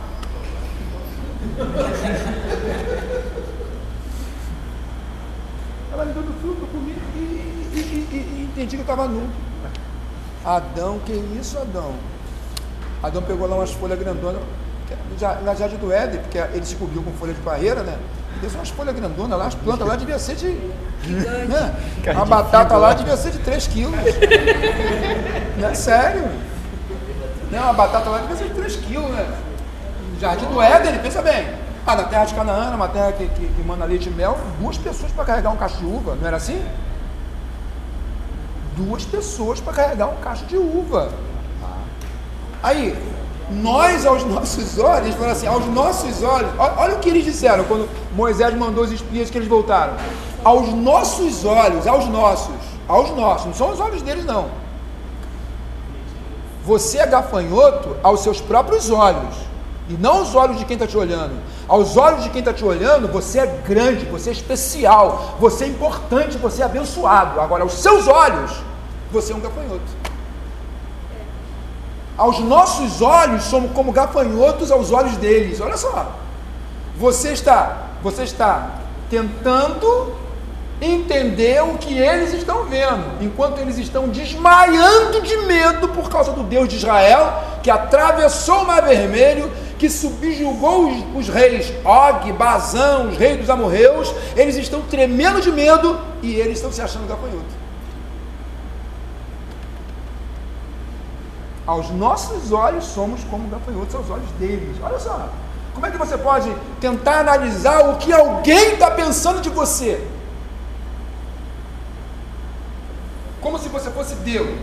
Ela 5.92 6.04
me 6.04 6.12
do 6.12 6.40
fruto, 6.40 6.62
eu 6.62 6.68
comi 6.68 6.96
e, 7.14 7.18
e, 7.18 7.78
e, 7.78 8.16
e 8.16 8.48
entendi 8.50 8.76
que 8.76 8.76
eu 8.76 8.80
estava 8.82 9.06
nu. 9.06 9.28
Adão, 10.44 10.98
que 11.00 11.12
isso, 11.12 11.58
Adão? 11.58 11.94
Adão 13.02 13.22
pegou 13.22 13.48
lá 13.48 13.56
umas 13.56 13.72
folhas 13.72 13.98
grandonas, 13.98 14.42
na 15.44 15.54
jardim 15.54 15.76
do 15.76 15.92
Éden, 15.92 16.20
porque 16.20 16.38
ele 16.38 16.64
se 16.64 16.76
cobriu 16.76 17.02
com 17.02 17.12
folha 17.12 17.32
de 17.32 17.40
barreira, 17.40 17.82
né? 17.82 17.98
Deu 18.40 18.50
umas 18.50 18.70
folhas 18.70 18.94
grandonas 18.94 19.38
lá, 19.38 19.46
as 19.46 19.54
plantas 19.54 19.86
lá 19.86 19.96
devia 19.96 20.18
ser 20.18 20.34
de. 20.36 20.46
Né? 20.46 21.74
A 22.16 22.24
batata 22.24 22.76
lá 22.76 22.94
devia 22.94 23.16
ser 23.16 23.32
de 23.32 23.38
3 23.38 23.66
quilos. 23.68 23.94
Não 25.58 25.68
é 25.68 25.74
sério. 25.74 26.28
Não, 27.50 27.68
a 27.68 27.72
batata 27.72 28.08
lá 28.08 28.18
devia 28.18 28.36
ser 28.36 28.44
de 28.44 28.54
3 28.54 28.76
quilos, 28.76 29.10
né? 29.10 29.26
Jardim 30.22 30.46
do 30.46 30.62
Éden, 30.62 31.00
pensa 31.00 31.20
bem. 31.20 31.48
Ah, 31.84 31.96
na 31.96 32.04
terra 32.04 32.24
de 32.24 32.34
Canaã, 32.34 32.72
uma 32.76 32.86
terra 32.86 33.10
que, 33.10 33.26
que, 33.26 33.44
que 33.44 33.62
manda 33.66 33.84
leite 33.84 34.08
e 34.08 34.12
mel, 34.12 34.38
duas 34.60 34.78
pessoas 34.78 35.10
para 35.10 35.24
carregar 35.24 35.50
um 35.50 35.56
cacho 35.56 35.78
de 35.78 35.84
uva, 35.84 36.14
não 36.14 36.28
era 36.28 36.36
assim? 36.36 36.64
Duas 38.76 39.04
pessoas 39.04 39.60
para 39.60 39.72
carregar 39.72 40.06
um 40.06 40.14
cacho 40.18 40.44
de 40.44 40.56
uva. 40.56 41.10
Aí, 42.62 42.96
nós 43.50 44.06
aos 44.06 44.24
nossos 44.24 44.78
olhos, 44.78 45.12
falaram 45.16 45.32
assim, 45.32 45.48
aos 45.48 45.66
nossos 45.66 46.22
olhos, 46.22 46.52
olha, 46.56 46.74
olha, 46.76 46.94
o 46.94 46.98
que 47.00 47.08
eles 47.08 47.24
disseram 47.24 47.64
quando 47.64 47.88
Moisés 48.14 48.54
mandou 48.54 48.84
os 48.84 48.92
espias 48.92 49.28
que 49.28 49.36
eles 49.36 49.48
voltaram. 49.48 49.94
Aos 50.44 50.72
nossos 50.72 51.44
olhos, 51.44 51.84
aos 51.84 52.06
nossos, 52.06 52.54
aos 52.86 53.10
nossos, 53.10 53.46
não 53.46 53.54
são 53.54 53.70
os 53.70 53.80
olhos 53.80 54.02
deles 54.02 54.24
não. 54.24 54.46
Você 56.64 56.98
é 56.98 57.06
gafanhoto 57.08 57.96
aos 58.04 58.20
seus 58.20 58.40
próprios 58.40 58.88
olhos, 58.88 59.51
e 59.92 59.96
não 60.00 60.18
aos 60.18 60.34
olhos 60.34 60.58
de 60.58 60.64
quem 60.64 60.74
está 60.74 60.86
te 60.86 60.96
olhando. 60.96 61.34
Aos 61.68 61.96
olhos 61.98 62.24
de 62.24 62.30
quem 62.30 62.38
está 62.38 62.52
te 62.52 62.64
olhando, 62.64 63.08
você 63.08 63.40
é 63.40 63.46
grande, 63.46 64.06
você 64.06 64.30
é 64.30 64.32
especial, 64.32 65.36
você 65.38 65.64
é 65.64 65.68
importante, 65.68 66.38
você 66.38 66.62
é 66.62 66.64
abençoado. 66.64 67.38
Agora, 67.40 67.62
aos 67.62 67.74
seus 67.74 68.08
olhos, 68.08 68.50
você 69.10 69.32
é 69.32 69.36
um 69.36 69.40
gafanhoto. 69.40 69.80
Aos 72.16 72.38
nossos 72.40 73.02
olhos 73.02 73.44
somos 73.44 73.72
como 73.72 73.92
gafanhotos 73.92 74.70
aos 74.70 74.90
olhos 74.90 75.16
deles. 75.18 75.60
Olha 75.60 75.76
só. 75.76 76.12
Você 76.96 77.32
está, 77.32 77.88
você 78.02 78.22
está 78.22 78.70
tentando 79.10 80.14
entender 80.80 81.62
o 81.62 81.78
que 81.78 81.96
eles 81.96 82.32
estão 82.32 82.64
vendo, 82.64 83.04
enquanto 83.20 83.58
eles 83.58 83.78
estão 83.78 84.08
desmaiando 84.08 85.20
de 85.20 85.36
medo 85.38 85.88
por 85.88 86.08
causa 86.10 86.32
do 86.32 86.42
Deus 86.42 86.68
de 86.68 86.76
Israel, 86.76 87.34
que 87.62 87.70
atravessou 87.70 88.62
o 88.62 88.66
Mar 88.66 88.82
Vermelho, 88.82 89.50
que 89.82 89.90
subjugou 89.90 90.92
os, 90.92 91.26
os 91.26 91.28
reis 91.28 91.72
Og, 91.84 92.32
Bazão, 92.34 93.08
os 93.08 93.16
reis 93.16 93.40
dos 93.40 93.50
amorreus, 93.50 94.14
eles 94.36 94.54
estão 94.54 94.80
tremendo 94.82 95.40
de 95.40 95.50
medo 95.50 96.00
e 96.22 96.36
eles 96.36 96.58
estão 96.58 96.70
se 96.70 96.80
achando 96.80 97.08
gafanhoto. 97.08 97.44
Aos 101.66 101.90
nossos 101.90 102.52
olhos 102.52 102.84
somos 102.84 103.24
como 103.24 103.48
gafanhotos 103.48 103.92
aos 103.96 104.08
olhos 104.08 104.30
deles. 104.38 104.76
Olha 104.80 105.00
só. 105.00 105.28
Como 105.74 105.84
é 105.84 105.90
que 105.90 105.98
você 105.98 106.16
pode 106.16 106.54
tentar 106.80 107.18
analisar 107.18 107.90
o 107.90 107.96
que 107.96 108.12
alguém 108.12 108.74
está 108.74 108.88
pensando 108.88 109.40
de 109.40 109.50
você? 109.50 110.06
Como 113.40 113.58
se 113.58 113.68
você 113.68 113.90
fosse 113.90 114.14
Deus. 114.14 114.60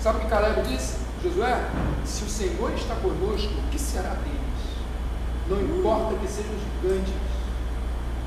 Sabe 0.00 0.16
o 0.16 0.20
que 0.22 0.28
Caleb 0.28 0.62
disse? 0.62 0.97
Josué, 1.22 1.68
se 2.04 2.24
o 2.24 2.28
Senhor 2.28 2.72
está 2.74 2.94
conosco, 2.96 3.52
o 3.52 3.70
que 3.70 3.78
será 3.78 4.10
deles? 4.10 4.38
Não 5.48 5.60
importa 5.60 6.14
que 6.16 6.28
sejam 6.28 6.52
gigantes, 6.82 7.14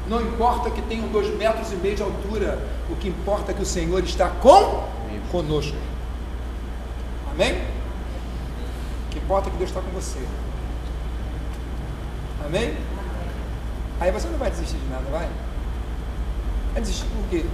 não 0.07 0.21
importa 0.21 0.71
que 0.71 0.81
tenham 0.83 1.07
dois 1.07 1.33
metros 1.37 1.71
e 1.71 1.75
meio 1.75 1.95
de 1.95 2.03
altura, 2.03 2.67
o 2.89 2.95
que 2.95 3.07
importa 3.07 3.51
é 3.51 3.55
que 3.55 3.61
o 3.61 3.65
Senhor 3.65 4.03
está 4.03 4.29
com 4.29 4.89
conosco. 5.31 5.77
Amém? 7.31 7.53
O 9.07 9.09
que 9.11 9.19
importa 9.19 9.47
é 9.47 9.51
que 9.51 9.57
Deus 9.57 9.69
está 9.69 9.81
com 9.81 9.91
você. 9.91 10.19
Amém? 12.45 12.75
Aí 13.99 14.11
você 14.11 14.27
não 14.27 14.37
vai 14.37 14.49
desistir 14.49 14.77
de 14.77 14.87
nada, 14.87 15.05
vai? 15.11 15.29
Vai 16.73 16.81
desistir 16.81 17.05
por 17.05 17.23
quê? 17.29 17.45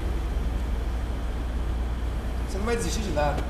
Você 2.49 2.57
não 2.57 2.65
vai 2.65 2.75
desistir 2.75 3.01
de 3.01 3.11
nada. 3.11 3.43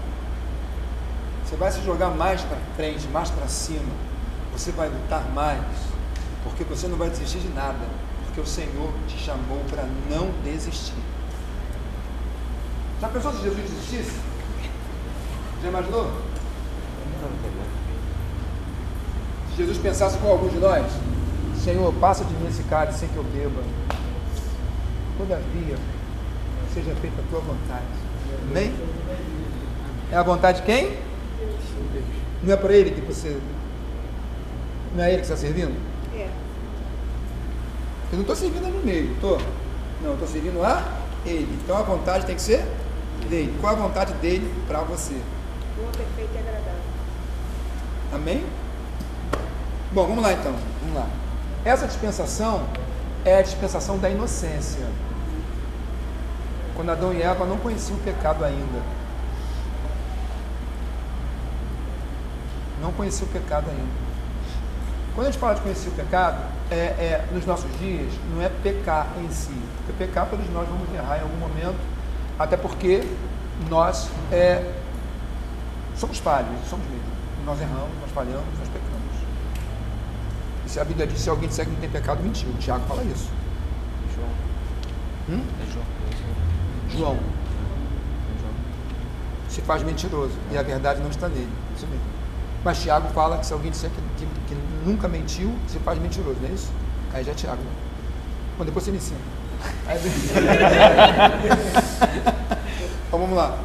Você 1.47 1.55
vai 1.55 1.71
se 1.71 1.81
jogar 1.81 2.09
mais 2.09 2.41
para 2.41 2.57
frente, 2.75 3.07
mais 3.07 3.29
para 3.29 3.47
cima. 3.47 3.89
Você 4.51 4.69
vai 4.71 4.89
lutar 4.89 5.23
mais, 5.33 5.63
porque 6.43 6.65
você 6.65 6.89
não 6.89 6.97
vai 6.97 7.09
desistir 7.09 7.39
de 7.39 7.47
nada, 7.47 7.79
porque 8.25 8.41
o 8.41 8.45
Senhor 8.45 8.91
te 9.07 9.17
chamou 9.17 9.63
para 9.69 9.83
não 10.09 10.29
desistir. 10.43 11.01
Já 12.99 13.07
pensou 13.07 13.31
se 13.31 13.43
Jesus 13.43 13.61
desistisse? 13.61 14.19
Já 15.63 15.69
imaginou? 15.69 16.11
Se 19.51 19.57
Jesus 19.57 19.77
pensasse 19.77 20.17
com 20.17 20.27
algum 20.27 20.49
de 20.49 20.57
nós, 20.57 20.85
Senhor, 21.63 21.93
passa 21.93 22.25
de 22.25 22.33
mim 22.33 22.49
esse 22.49 22.63
cálice 22.63 22.99
sem 22.99 23.07
que 23.07 23.15
eu 23.15 23.23
beba. 23.23 23.63
Todavia, 25.17 25.77
seja 26.73 26.93
feita 26.95 27.21
a 27.21 27.29
tua 27.29 27.39
vontade. 27.39 27.85
Amém? 28.49 28.75
É 30.11 30.17
a 30.17 30.23
vontade 30.23 30.59
de 30.59 30.65
quem? 30.65 31.07
Não 32.43 32.53
é 32.53 32.57
para 32.57 32.73
ele 32.73 32.91
que 32.91 33.01
você. 33.01 33.37
Não 34.95 35.03
é 35.03 35.09
ele 35.09 35.17
que 35.17 35.23
está 35.23 35.37
servindo? 35.37 35.75
É. 36.15 36.29
Eu 38.11 38.13
não 38.13 38.21
estou 38.21 38.35
servindo 38.35 38.65
ali 38.65 38.77
no 38.77 38.83
meio, 38.83 39.13
estou. 39.13 39.37
Não, 40.01 40.09
eu 40.09 40.13
estou 40.13 40.27
servindo 40.27 40.63
a 40.63 40.83
ele. 41.25 41.59
Então 41.63 41.77
a 41.77 41.83
vontade 41.83 42.25
tem 42.25 42.35
que 42.35 42.41
ser 42.41 42.65
dele. 43.29 43.55
Qual 43.59 43.73
é 43.73 43.75
a 43.75 43.79
vontade 43.79 44.13
dele 44.13 44.51
para 44.67 44.79
você? 44.81 45.15
Boa, 45.75 45.91
perfeita 45.91 46.31
e 46.33 46.37
agradável. 46.39 46.81
Amém? 48.13 48.45
Bom, 49.91 50.07
vamos 50.07 50.23
lá 50.23 50.33
então. 50.33 50.53
Vamos 50.81 50.95
lá. 50.95 51.07
Essa 51.65 51.87
dispensação 51.87 52.63
é 53.25 53.37
a 53.37 53.41
dispensação 53.41 53.97
da 53.97 54.09
inocência. 54.09 54.85
Quando 56.75 56.91
Adão 56.91 57.13
e 57.13 57.21
Eva 57.21 57.45
não 57.45 57.57
conheciam 57.57 57.97
o 57.97 58.01
pecado 58.01 58.45
ainda. 58.45 58.81
Não 62.81 62.91
conheciam 62.91 63.27
o 63.27 63.31
pecado 63.31 63.69
ainda. 63.69 64.07
Quando 65.15 65.27
a 65.27 65.31
gente 65.31 65.39
fala 65.39 65.55
de 65.55 65.61
conhecer 65.61 65.89
o 65.89 65.93
pecado, 65.93 66.39
é, 66.69 66.75
é, 66.75 67.27
nos 67.31 67.45
nossos 67.45 67.71
dias, 67.79 68.13
não 68.31 68.41
é 68.41 68.49
pecar 68.49 69.07
em 69.19 69.29
si. 69.31 69.59
Porque 69.77 70.05
pecar, 70.05 70.27
todos 70.29 70.47
nós 70.51 70.67
vamos 70.67 70.93
errar 70.93 71.17
em 71.17 71.21
algum 71.21 71.37
momento, 71.37 71.79
até 72.37 72.55
porque 72.55 73.03
nós 73.69 74.09
é, 74.31 74.73
somos 75.95 76.19
falhos, 76.19 76.51
somos 76.69 76.85
mesmo. 76.87 77.17
Nós 77.45 77.59
erramos, 77.59 77.89
nós 78.01 78.11
falhamos, 78.11 78.45
nós 78.59 78.67
pecamos. 78.67 78.97
E 80.65 80.69
se 80.69 80.79
a 80.79 80.83
Bíblia 80.83 81.07
diz, 81.07 81.19
se 81.19 81.29
alguém 81.29 81.49
disser 81.49 81.65
que 81.65 81.71
não 81.71 81.79
tem 81.79 81.89
pecado, 81.89 82.21
mentiu. 82.21 82.49
O 82.49 82.57
Tiago 82.57 82.85
fala 82.85 83.03
isso. 83.03 83.31
João. 84.13 84.29
Hum? 85.29 85.43
É 85.61 85.73
João. 85.73 85.85
João 86.89 87.17
João. 88.39 88.53
se 89.49 89.61
faz 89.61 89.83
mentiroso 89.83 90.33
e 90.51 90.57
a 90.57 90.61
verdade 90.61 91.01
não 91.01 91.09
está 91.09 91.27
nele. 91.27 91.49
Isso 91.75 91.87
mesmo. 91.87 92.16
Mas 92.67 92.79
Tiago 92.79 93.07
fala 93.13 93.37
que 93.37 93.45
se 93.45 93.53
alguém 93.53 93.71
disser 93.71 93.89
que, 93.89 94.25
que, 94.25 94.29
que 94.49 94.57
nunca 94.85 95.07
mentiu, 95.07 95.55
se 95.69 95.79
faz 95.79 95.97
mentiroso, 96.01 96.35
não 96.41 96.49
é 96.49 96.51
isso? 96.51 96.69
Aí 97.13 97.23
já 97.23 97.31
é 97.31 97.33
Tiago. 97.33 97.61
Né? 97.61 97.69
Bom, 98.57 98.65
depois 98.65 98.83
você 98.83 98.91
me 98.91 98.97
ensina. 98.97 99.17
Aí- 99.87 99.97
então 103.07 103.19
vamos 103.21 103.37
lá. 103.37 103.57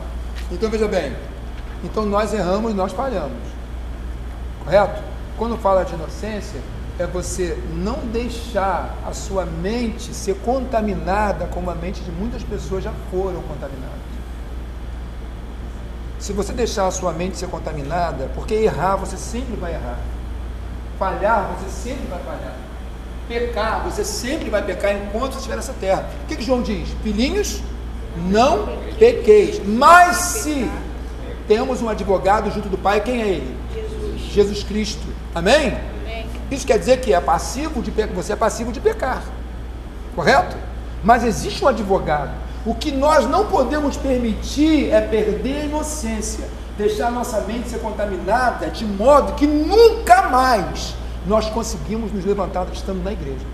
Então 0.52 0.70
veja 0.70 0.86
bem. 0.86 1.16
Então 1.82 2.06
nós 2.06 2.32
erramos 2.32 2.72
nós 2.76 2.92
falhamos. 2.92 3.42
Correto? 4.62 5.02
Quando 5.36 5.56
fala 5.58 5.84
de 5.84 5.94
inocência, 5.94 6.60
é 6.96 7.04
você 7.04 7.60
não 7.74 8.06
deixar 8.06 8.96
a 9.04 9.12
sua 9.12 9.44
mente 9.44 10.14
ser 10.14 10.36
contaminada 10.44 11.46
como 11.48 11.72
a 11.72 11.74
mente 11.74 12.00
de 12.02 12.12
muitas 12.12 12.44
pessoas 12.44 12.84
já 12.84 12.92
foram 13.10 13.42
contaminadas. 13.42 14.11
Se 16.22 16.32
você 16.32 16.52
deixar 16.52 16.86
a 16.86 16.90
sua 16.92 17.12
mente 17.12 17.36
ser 17.36 17.48
contaminada, 17.48 18.30
porque 18.36 18.54
errar 18.54 18.94
você 18.94 19.16
sempre 19.16 19.56
vai 19.56 19.72
errar. 19.72 19.98
Falhar 20.96 21.50
você 21.52 21.68
sempre 21.68 22.06
vai 22.06 22.20
falhar. 22.20 22.54
Pecar 23.26 23.82
você 23.82 24.04
sempre 24.04 24.48
vai 24.48 24.64
pecar 24.64 24.94
enquanto 24.94 25.34
estiver 25.34 25.56
nessa 25.56 25.72
terra. 25.72 26.08
O 26.22 26.26
que, 26.28 26.36
que 26.36 26.44
João 26.44 26.62
diz? 26.62 26.90
Filhinhos, 27.02 27.60
não 28.16 28.68
pequeis. 29.00 29.60
Mas 29.66 30.16
se 30.16 30.70
temos 31.48 31.82
um 31.82 31.88
advogado 31.88 32.52
junto 32.52 32.68
do 32.68 32.78
Pai, 32.78 33.00
quem 33.00 33.20
é 33.20 33.26
ele? 33.26 33.56
Jesus. 33.74 34.20
Jesus 34.20 34.62
Cristo. 34.62 35.08
Amém? 35.34 35.76
Amém. 36.04 36.26
Isso 36.52 36.64
quer 36.64 36.78
dizer 36.78 37.00
que 37.00 37.12
é 37.12 37.20
passivo 37.20 37.82
de 37.82 37.90
você 37.90 38.34
é 38.34 38.36
passivo 38.36 38.70
de 38.70 38.78
pecar. 38.78 39.24
Correto? 40.14 40.56
Mas 41.02 41.24
existe 41.24 41.64
um 41.64 41.66
advogado. 41.66 42.30
O 42.64 42.74
que 42.74 42.92
nós 42.92 43.28
não 43.28 43.46
podemos 43.46 43.96
permitir 43.96 44.90
é 44.90 45.00
perder 45.00 45.62
a 45.62 45.64
inocência, 45.64 46.48
deixar 46.78 47.10
nossa 47.10 47.40
mente 47.40 47.68
ser 47.68 47.80
contaminada 47.80 48.68
de 48.68 48.84
modo 48.84 49.34
que 49.34 49.46
nunca 49.46 50.28
mais 50.28 50.94
nós 51.26 51.48
conseguimos 51.50 52.12
nos 52.12 52.24
levantar 52.24 52.66
estando 52.72 53.02
na 53.02 53.12
igreja. 53.12 53.44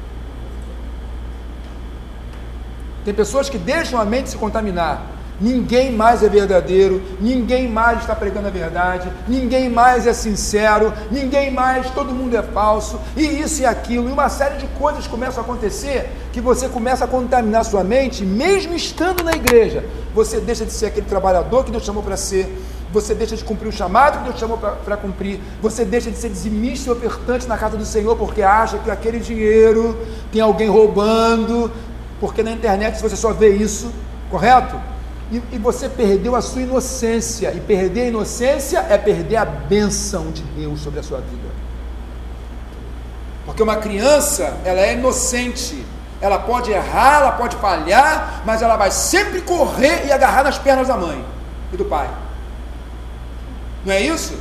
Tem 3.04 3.14
pessoas 3.14 3.48
que 3.48 3.56
deixam 3.56 3.98
a 3.98 4.04
mente 4.04 4.28
se 4.28 4.36
contaminar. 4.36 5.17
Ninguém 5.40 5.92
mais 5.92 6.22
é 6.24 6.28
verdadeiro, 6.28 7.00
ninguém 7.20 7.68
mais 7.68 8.00
está 8.00 8.14
pregando 8.14 8.48
a 8.48 8.50
verdade, 8.50 9.08
ninguém 9.28 9.70
mais 9.70 10.04
é 10.04 10.12
sincero, 10.12 10.92
ninguém 11.12 11.52
mais, 11.52 11.88
todo 11.90 12.12
mundo 12.12 12.36
é 12.36 12.42
falso, 12.42 12.98
e 13.16 13.22
isso 13.22 13.62
e 13.62 13.66
aquilo, 13.66 14.08
e 14.08 14.12
uma 14.12 14.28
série 14.28 14.56
de 14.56 14.66
coisas 14.78 15.06
começam 15.06 15.40
a 15.40 15.46
acontecer 15.46 16.10
que 16.32 16.40
você 16.40 16.68
começa 16.68 17.04
a 17.04 17.08
contaminar 17.08 17.64
sua 17.64 17.84
mente, 17.84 18.24
mesmo 18.24 18.74
estando 18.74 19.22
na 19.22 19.32
igreja. 19.32 19.84
Você 20.12 20.40
deixa 20.40 20.64
de 20.64 20.72
ser 20.72 20.86
aquele 20.86 21.06
trabalhador 21.06 21.64
que 21.64 21.70
Deus 21.70 21.84
chamou 21.84 22.02
para 22.02 22.16
ser, 22.16 22.60
você 22.92 23.14
deixa 23.14 23.36
de 23.36 23.44
cumprir 23.44 23.68
o 23.68 23.72
chamado 23.72 24.18
que 24.18 24.24
Deus 24.24 24.40
chamou 24.40 24.58
para 24.58 24.96
cumprir, 24.96 25.38
você 25.62 25.84
deixa 25.84 26.10
de 26.10 26.16
ser 26.16 26.30
dizimista 26.30 26.90
e 26.90 26.92
ofertante 26.92 27.46
na 27.46 27.56
casa 27.56 27.76
do 27.76 27.84
Senhor 27.84 28.16
porque 28.16 28.42
acha 28.42 28.78
que 28.78 28.90
aquele 28.90 29.20
dinheiro 29.20 29.96
tem 30.32 30.40
alguém 30.40 30.68
roubando, 30.68 31.70
porque 32.18 32.42
na 32.42 32.50
internet 32.50 33.00
você 33.00 33.14
só 33.14 33.32
vê 33.32 33.50
isso, 33.50 33.92
correto? 34.30 34.97
E, 35.30 35.42
e 35.52 35.58
você 35.58 35.88
perdeu 35.88 36.34
a 36.34 36.40
sua 36.40 36.62
inocência, 36.62 37.52
e 37.54 37.60
perder 37.60 38.02
a 38.02 38.06
inocência 38.06 38.86
é 38.88 38.96
perder 38.96 39.36
a 39.36 39.44
bênção 39.44 40.30
de 40.30 40.42
Deus 40.42 40.80
sobre 40.80 41.00
a 41.00 41.02
sua 41.02 41.18
vida. 41.18 41.48
Porque 43.44 43.62
uma 43.62 43.76
criança, 43.76 44.58
ela 44.64 44.80
é 44.80 44.94
inocente, 44.94 45.84
ela 46.20 46.38
pode 46.38 46.70
errar, 46.70 47.20
ela 47.20 47.32
pode 47.32 47.56
falhar, 47.56 48.42
mas 48.44 48.62
ela 48.62 48.76
vai 48.76 48.90
sempre 48.90 49.40
correr 49.42 50.06
e 50.06 50.12
agarrar 50.12 50.44
nas 50.44 50.58
pernas 50.58 50.88
da 50.88 50.96
mãe 50.96 51.24
e 51.72 51.76
do 51.76 51.84
pai. 51.84 52.08
Não 53.84 53.92
é 53.92 54.00
isso? 54.00 54.34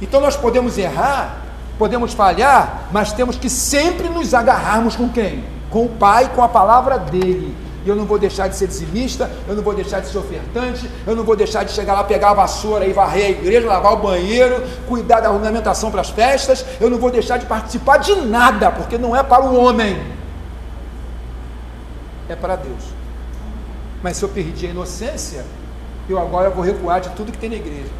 Então 0.00 0.20
nós 0.20 0.36
podemos 0.36 0.76
errar, 0.78 1.38
podemos 1.78 2.12
falhar, 2.12 2.88
mas 2.92 3.12
temos 3.12 3.36
que 3.36 3.48
sempre 3.48 4.08
nos 4.08 4.34
agarrarmos 4.34 4.94
com 4.94 5.08
quem? 5.08 5.44
Com 5.70 5.86
o 5.86 5.88
Pai, 5.88 6.30
com 6.34 6.42
a 6.42 6.48
palavra 6.48 6.98
dele. 6.98 7.54
Eu 7.88 7.96
não 7.96 8.04
vou 8.04 8.18
deixar 8.18 8.48
de 8.48 8.56
ser 8.56 8.66
dizimista, 8.66 9.30
eu 9.48 9.54
não 9.54 9.62
vou 9.62 9.74
deixar 9.74 10.00
de 10.00 10.08
ser 10.08 10.18
ofertante, 10.18 10.90
eu 11.06 11.14
não 11.14 11.22
vou 11.22 11.36
deixar 11.36 11.64
de 11.64 11.72
chegar 11.72 11.94
lá, 11.94 12.04
pegar 12.04 12.30
a 12.30 12.34
vassoura 12.34 12.84
e 12.84 12.92
varrer 12.92 13.26
a 13.26 13.30
igreja, 13.30 13.66
lavar 13.66 13.92
o 13.92 13.96
banheiro, 13.98 14.62
cuidar 14.88 15.20
da 15.20 15.30
ornamentação 15.30 15.90
para 15.90 16.00
as 16.00 16.10
festas, 16.10 16.64
eu 16.80 16.90
não 16.90 16.98
vou 16.98 17.10
deixar 17.10 17.38
de 17.38 17.46
participar 17.46 17.98
de 17.98 18.14
nada, 18.16 18.70
porque 18.70 18.98
não 18.98 19.14
é 19.14 19.22
para 19.22 19.44
o 19.44 19.56
homem, 19.56 19.96
é 22.28 22.34
para 22.34 22.56
Deus. 22.56 22.82
Mas 24.02 24.16
se 24.16 24.24
eu 24.24 24.28
perdi 24.28 24.66
a 24.66 24.70
inocência, 24.70 25.44
eu 26.08 26.18
agora 26.18 26.50
vou 26.50 26.64
recuar 26.64 27.00
de 27.00 27.10
tudo 27.10 27.32
que 27.32 27.38
tem 27.38 27.50
na 27.50 27.56
igreja. 27.56 27.90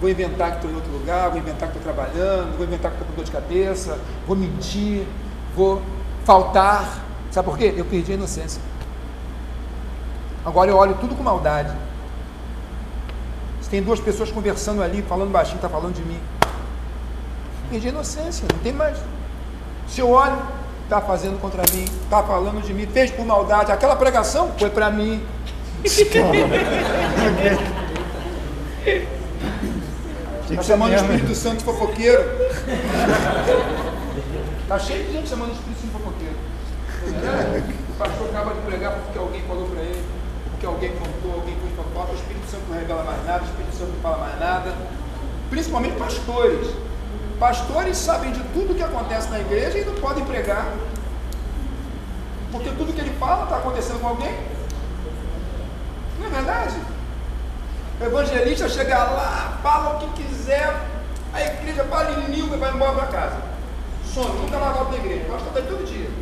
Vou 0.00 0.10
inventar 0.10 0.50
que 0.50 0.56
estou 0.56 0.70
em 0.70 0.74
outro 0.74 0.92
lugar, 0.92 1.30
vou 1.30 1.38
inventar 1.38 1.70
que 1.70 1.78
estou 1.78 1.94
trabalhando, 1.94 2.56
vou 2.56 2.66
inventar 2.66 2.90
que 2.90 2.96
estou 2.96 3.06
com 3.06 3.14
dor 3.14 3.24
de 3.24 3.30
cabeça, 3.30 3.98
vou 4.26 4.36
mentir, 4.36 5.04
vou 5.54 5.80
faltar. 6.24 7.04
Sabe 7.30 7.48
por 7.48 7.56
quê? 7.56 7.72
Eu 7.76 7.84
perdi 7.84 8.12
a 8.12 8.14
inocência. 8.16 8.60
Agora 10.44 10.70
eu 10.70 10.76
olho 10.76 10.96
tudo 11.00 11.14
com 11.14 11.22
maldade. 11.22 11.72
Se 13.60 13.68
tem 13.68 13.82
duas 13.82 14.00
pessoas 14.00 14.30
conversando 14.30 14.82
ali, 14.82 15.02
falando 15.02 15.30
baixinho, 15.30 15.56
está 15.56 15.68
falando 15.68 15.94
de 15.94 16.02
mim. 16.02 16.20
Perdi 17.70 17.86
a 17.88 17.90
inocência, 17.90 18.46
não 18.52 18.58
tem 18.58 18.72
mais. 18.72 18.98
Se 19.88 20.00
eu 20.00 20.10
olho, 20.10 20.38
está 20.84 21.00
fazendo 21.00 21.40
contra 21.40 21.62
mim, 21.72 21.84
está 21.84 22.22
falando 22.22 22.62
de 22.62 22.74
mim, 22.74 22.86
fez 22.86 23.10
por 23.10 23.24
maldade. 23.24 23.72
Aquela 23.72 23.96
pregação 23.96 24.52
foi 24.58 24.68
para 24.68 24.90
mim. 24.90 25.24
Está 25.84 26.22
chamando 30.62 30.92
o 30.92 30.96
Espírito 30.96 31.34
Santo 31.34 31.58
de 31.58 31.64
fofoqueiro. 31.64 32.22
Está 34.62 34.78
cheio 34.78 35.04
de 35.04 35.12
gente 35.12 35.28
chamando 35.28 35.50
o 35.50 35.52
Espírito 35.52 35.80
Santo 35.80 35.92
de 35.92 35.98
fofoqueiro. 35.98 36.36
É, 37.04 37.62
o 37.90 37.94
pastor 37.98 38.28
acaba 38.28 38.54
de 38.54 38.60
pregar 38.60 38.92
porque 38.92 39.18
alguém 39.18 39.42
falou 39.42 39.68
para 39.68 39.80
ele, 39.82 40.04
porque 40.62 40.66
alguém 40.66 40.92
contou, 40.92 41.40
alguém 41.40 41.56
fez 41.56 41.74
fofoca, 41.74 42.12
o 42.12 42.14
Espírito 42.14 42.46
Santo 42.48 42.62
não 42.68 42.78
revela 42.78 43.02
mais 43.02 43.26
nada, 43.26 43.42
o 43.42 43.46
Espírito 43.46 43.76
Santo 43.76 43.90
não 43.90 44.00
fala 44.00 44.18
mais 44.18 44.38
nada. 44.38 44.74
Principalmente 45.50 45.96
pastores. 45.96 46.68
Pastores 47.40 47.96
sabem 47.96 48.30
de 48.30 48.40
tudo 48.52 48.76
que 48.76 48.82
acontece 48.82 49.28
na 49.30 49.40
igreja 49.40 49.78
e 49.78 49.84
não 49.84 49.94
podem 49.94 50.24
pregar. 50.24 50.68
Porque 52.52 52.68
tudo 52.70 52.94
que 52.94 53.00
ele 53.00 53.12
fala 53.18 53.44
está 53.44 53.56
acontecendo 53.56 54.00
com 54.00 54.06
alguém. 54.06 54.38
Não 56.20 56.26
é 56.26 56.30
verdade? 56.30 56.76
O 58.00 58.04
evangelista 58.04 58.68
chega 58.68 58.98
lá, 58.98 59.58
fala 59.64 59.96
o 59.96 59.98
que 59.98 60.22
quiser, 60.22 60.72
a 61.32 61.40
igreja 61.40 61.84
fala 61.84 62.12
em 62.12 62.30
língua 62.30 62.56
e 62.56 62.60
vai 62.60 62.72
embora 62.72 62.92
para 62.92 63.06
casa. 63.06 63.42
Some, 64.14 64.40
nunca 64.40 64.58
mais 64.58 64.76
volta 64.76 64.92
para 64.92 65.02
a 65.02 65.04
igreja. 65.04 65.24
Pastor 65.24 65.48
está 65.48 65.62
todo 65.62 65.84
dia. 65.84 66.21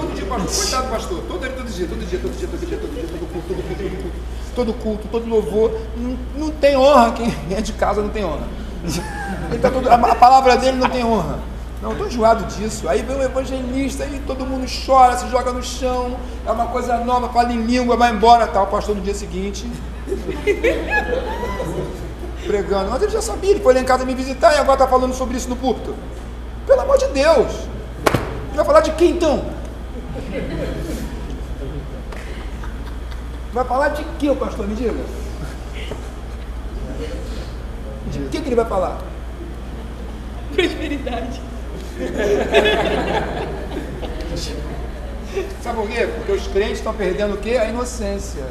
Todo 0.00 0.14
dia, 0.14 0.26
pastor. 0.26 0.54
Coitado 0.56 0.86
do 0.86 0.90
pastor. 0.90 1.22
Todo 1.28 1.40
dia, 1.40 1.50
todo 1.50 1.68
dia, 1.68 1.86
todo 1.86 2.06
dia, 2.06 2.18
todo 2.18 2.36
dia, 2.36 2.48
todo 2.48 2.94
dia, 2.94 3.06
todo 3.06 3.26
culto, 3.32 3.48
todo 3.48 3.62
culto, 3.62 3.82
todo 3.82 4.02
culto. 4.02 4.16
Todo 4.54 4.72
culto, 4.74 5.08
todo 5.08 5.28
louvor. 5.28 5.78
Não, 5.96 6.18
não 6.36 6.50
tem 6.50 6.76
honra. 6.76 7.12
Quem 7.12 7.32
é 7.56 7.60
de 7.60 7.72
casa 7.74 8.00
não 8.02 8.08
tem 8.08 8.24
honra. 8.24 8.48
Tá 9.60 9.68
a, 9.94 10.14
palavra 10.14 10.56
dele 10.56 10.78
não 10.78 10.88
tem 10.88 11.04
honra. 11.04 11.38
Não, 11.82 11.92
estou 11.92 12.06
enjoado 12.06 12.44
disso. 12.44 12.88
Aí 12.88 13.02
vem 13.02 13.16
o 13.16 13.22
evangelista 13.22 14.04
e 14.04 14.18
todo 14.20 14.46
mundo 14.46 14.66
chora, 14.86 15.16
se 15.16 15.28
joga 15.28 15.52
no 15.52 15.62
chão, 15.62 16.16
é 16.46 16.50
uma 16.50 16.66
coisa 16.66 16.98
nova, 16.98 17.28
fala 17.30 17.52
em 17.52 17.62
língua, 17.62 17.96
vai 17.96 18.12
embora, 18.12 18.46
tal. 18.46 18.64
O 18.64 18.68
pastor 18.68 18.96
no 18.96 19.02
dia 19.02 19.14
seguinte. 19.14 19.66
pregando. 22.46 22.90
Mas 22.90 23.02
ele 23.02 23.12
já 23.12 23.22
sabia, 23.22 23.50
ele 23.50 23.60
foi 23.60 23.74
lá 23.74 23.80
em 23.80 23.84
casa 23.84 24.04
me 24.04 24.14
visitar 24.14 24.54
e 24.54 24.56
agora 24.56 24.74
está 24.74 24.88
falando 24.88 25.14
sobre 25.14 25.36
isso 25.36 25.48
no 25.48 25.56
púlpito. 25.56 25.94
Pelo 26.66 26.80
amor 26.80 26.98
de 26.98 27.06
Deus! 27.08 27.52
Ele 28.48 28.56
vai 28.56 28.64
falar 28.64 28.80
de 28.80 28.90
quem 28.92 29.12
então? 29.12 29.59
Vai 33.52 33.64
falar 33.64 33.88
de 33.88 34.04
que, 34.18 34.34
pastor? 34.34 34.66
Me 34.68 34.74
diga. 34.76 34.92
De 38.10 38.18
que, 38.30 38.40
que 38.40 38.48
ele 38.48 38.54
vai 38.54 38.64
falar? 38.64 39.02
Prosperidade. 40.54 41.40
Sabe 45.62 45.76
por 45.76 45.88
quê? 45.88 46.08
Porque 46.16 46.32
os 46.32 46.46
crentes 46.48 46.78
estão 46.78 46.94
perdendo 46.94 47.34
o 47.34 47.38
quê? 47.38 47.56
A 47.56 47.66
inocência. 47.66 48.46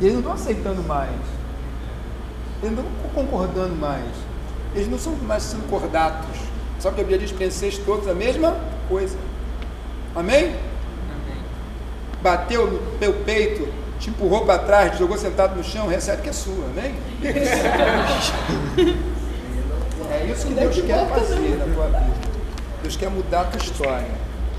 E 0.00 0.04
eles 0.04 0.14
não 0.14 0.20
estão 0.20 0.32
aceitando 0.34 0.82
mais. 0.82 1.10
Eles 2.62 2.76
não 2.76 2.84
estão 2.84 3.10
concordando 3.14 3.74
mais. 3.76 4.08
Eles 4.74 4.88
não 4.88 4.98
são 4.98 5.14
mais 5.16 5.42
sendo 5.42 5.68
cordatos. 5.68 6.36
Sabe 6.80 6.96
que 6.96 7.00
a 7.00 7.04
Bíblia 7.04 7.18
diz? 7.26 7.32
Penseis 7.32 7.78
todos 7.78 8.08
a 8.08 8.14
mesma 8.14 8.56
coisa. 8.88 9.16
Amém? 10.14 10.54
Bateu 12.22 12.70
no 12.70 12.78
teu 12.98 13.12
peito, 13.24 13.68
te 13.98 14.10
empurrou 14.10 14.44
para 14.44 14.58
trás, 14.58 14.92
te 14.92 14.98
jogou 14.98 15.16
sentado 15.16 15.56
no 15.56 15.64
chão, 15.64 15.86
recebe 15.88 16.22
que 16.22 16.28
é 16.28 16.32
sua. 16.32 16.66
Amém? 16.66 16.94
É 20.10 20.26
isso 20.26 20.46
que 20.46 20.54
Deus 20.54 20.80
quer 20.80 21.08
fazer 21.08 21.56
na 21.56 21.74
tua 21.74 21.86
vida. 21.86 22.14
Deus 22.82 22.96
quer 22.96 23.10
mudar 23.10 23.40
a 23.40 23.44
tua 23.44 23.60
história. 23.60 24.10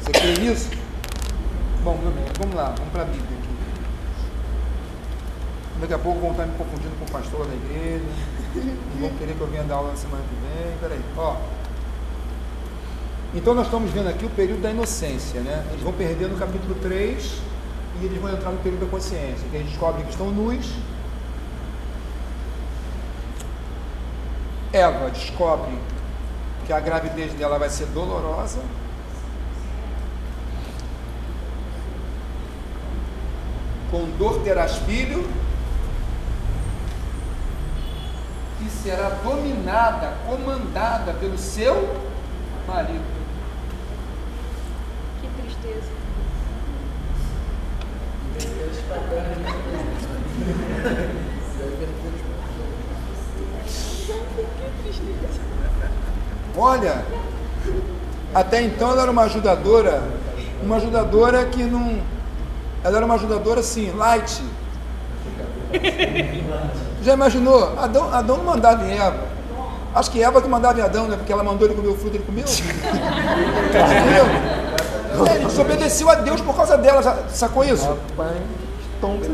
Você 0.02 0.12
crê 0.12 0.34
nisso? 0.34 0.70
Bom, 1.84 1.98
vamos 2.40 2.56
lá, 2.56 2.74
vamos 2.78 2.92
para 2.92 3.04
a 3.04 3.06
Bíblia 3.06 3.24
aqui. 3.24 3.50
Daqui 5.82 5.94
a 5.94 6.00
pouco 6.00 6.20
vão 6.20 6.32
estar 6.32 6.46
me 6.46 6.58
confundindo 6.58 6.96
com 6.98 7.06
o 7.06 7.12
pastor 7.12 7.48
da 7.48 7.54
igreja. 7.54 8.04
E 8.56 9.00
vão 9.00 9.10
querer 9.12 9.34
que 9.36 9.42
eu 9.42 9.48
venha 9.48 9.64
dar 9.64 9.76
aula 9.76 9.92
na 9.92 9.96
semana 9.96 10.24
que 10.24 10.36
vem. 10.36 10.78
Peraí, 10.82 11.02
ó. 11.18 11.36
Então 13.34 13.54
nós 13.54 13.66
estamos 13.66 13.92
vendo 13.92 14.10
aqui 14.10 14.26
o 14.26 14.30
período 14.30 14.62
da 14.62 14.72
inocência, 14.72 15.42
né? 15.42 15.66
Eles 15.72 15.84
vão 15.84 15.94
perder 15.94 16.28
no 16.28 16.38
capítulo 16.38 16.76
3 16.76 17.42
e 18.02 18.06
eles 18.06 18.22
vão 18.22 18.32
entrar 18.32 18.52
no 18.52 18.58
período 18.60 18.86
da 18.86 18.92
consciência, 18.92 19.48
que 19.50 19.56
eles 19.56 19.70
descobrem 19.70 20.04
que 20.06 20.12
estão 20.12 20.30
nus. 20.30 20.74
Eva 24.74 25.10
descobre 25.10 25.80
que 26.66 26.74
a 26.74 26.80
gravidez 26.80 27.34
dela 27.34 27.58
vai 27.58 27.70
ser 27.70 27.86
dolorosa. 27.88 28.62
Com 33.90 34.10
dor 34.18 34.42
terás 34.44 34.76
filho 34.80 35.26
e 38.66 38.70
será 38.70 39.10
dominada, 39.10 40.18
comandada 40.26 41.14
pelo 41.14 41.38
seu 41.38 41.76
marido. 42.68 43.06
Que 45.22 45.28
tristeza. 45.42 45.92
Olha, 56.58 57.04
até 58.34 58.62
então 58.62 58.92
ela 58.92 59.02
era 59.04 59.12
uma 59.12 59.24
ajudadora, 59.24 60.04
uma 60.64 60.78
ajudadora 60.78 61.46
que 61.46 61.64
não. 61.64 62.00
Ela 62.84 62.98
era 62.98 63.06
uma 63.06 63.16
ajudadora 63.16 63.60
assim, 63.60 63.92
light. 63.92 64.42
Já 67.02 67.14
imaginou? 67.14 67.78
Adão, 67.78 68.14
Adão 68.14 68.38
não 68.38 68.46
mandava 68.46 68.86
em 68.86 68.98
Eva. 68.98 69.36
Acho 69.94 70.12
que 70.12 70.22
Eva 70.22 70.42
que 70.42 70.48
mandava 70.48 70.80
em 70.80 70.84
Adão, 70.84 71.08
né? 71.08 71.16
Porque 71.18 71.32
ela 71.32 71.44
mandou 71.44 71.68
ele 71.68 71.76
comer 71.76 71.88
o 71.90 71.96
fruto, 71.96 72.18
ele 72.18 72.24
comeu. 72.24 72.46
Entendeu? 73.68 74.26
É, 75.28 75.36
ele 75.36 75.46
desobedeceu 75.46 76.10
a 76.10 76.16
Deus 76.16 76.42
por 76.42 76.56
causa 76.56 76.78
dela, 76.78 77.02
sacou 77.30 77.64
isso? 77.64 77.98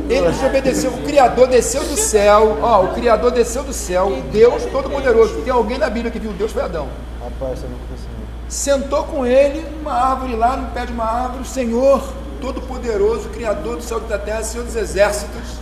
Ele 0.09 0.31
desobedeceu, 0.31 0.91
o 0.91 1.03
Criador 1.03 1.47
desceu 1.47 1.83
do 1.83 1.95
céu, 1.95 2.57
ó, 2.61 2.83
o 2.83 2.93
Criador 2.93 3.31
desceu 3.31 3.63
do 3.63 3.71
céu, 3.73 4.21
Deus 4.31 4.65
Todo-Poderoso. 4.65 5.41
Tem 5.41 5.53
alguém 5.53 5.77
na 5.77 5.89
Bíblia 5.89 6.11
que 6.11 6.19
viu 6.19 6.33
Deus 6.33 6.51
foi 6.51 6.63
Adão. 6.63 6.89
Rapaz, 7.21 7.61
não 7.61 7.77
conseguiu. 7.89 8.11
Sentou 8.49 9.05
com 9.05 9.25
ele 9.25 9.65
numa 9.77 9.93
árvore 9.93 10.35
lá, 10.35 10.57
no 10.57 10.71
pé 10.71 10.85
de 10.85 10.91
uma 10.91 11.05
árvore, 11.05 11.43
o 11.43 11.45
Senhor 11.45 12.03
Todo-Poderoso, 12.41 13.29
Criador 13.29 13.77
do 13.77 13.83
céu 13.83 14.01
e 14.03 14.09
da 14.09 14.17
terra, 14.17 14.43
Senhor 14.43 14.65
dos 14.65 14.75
exércitos. 14.75 15.61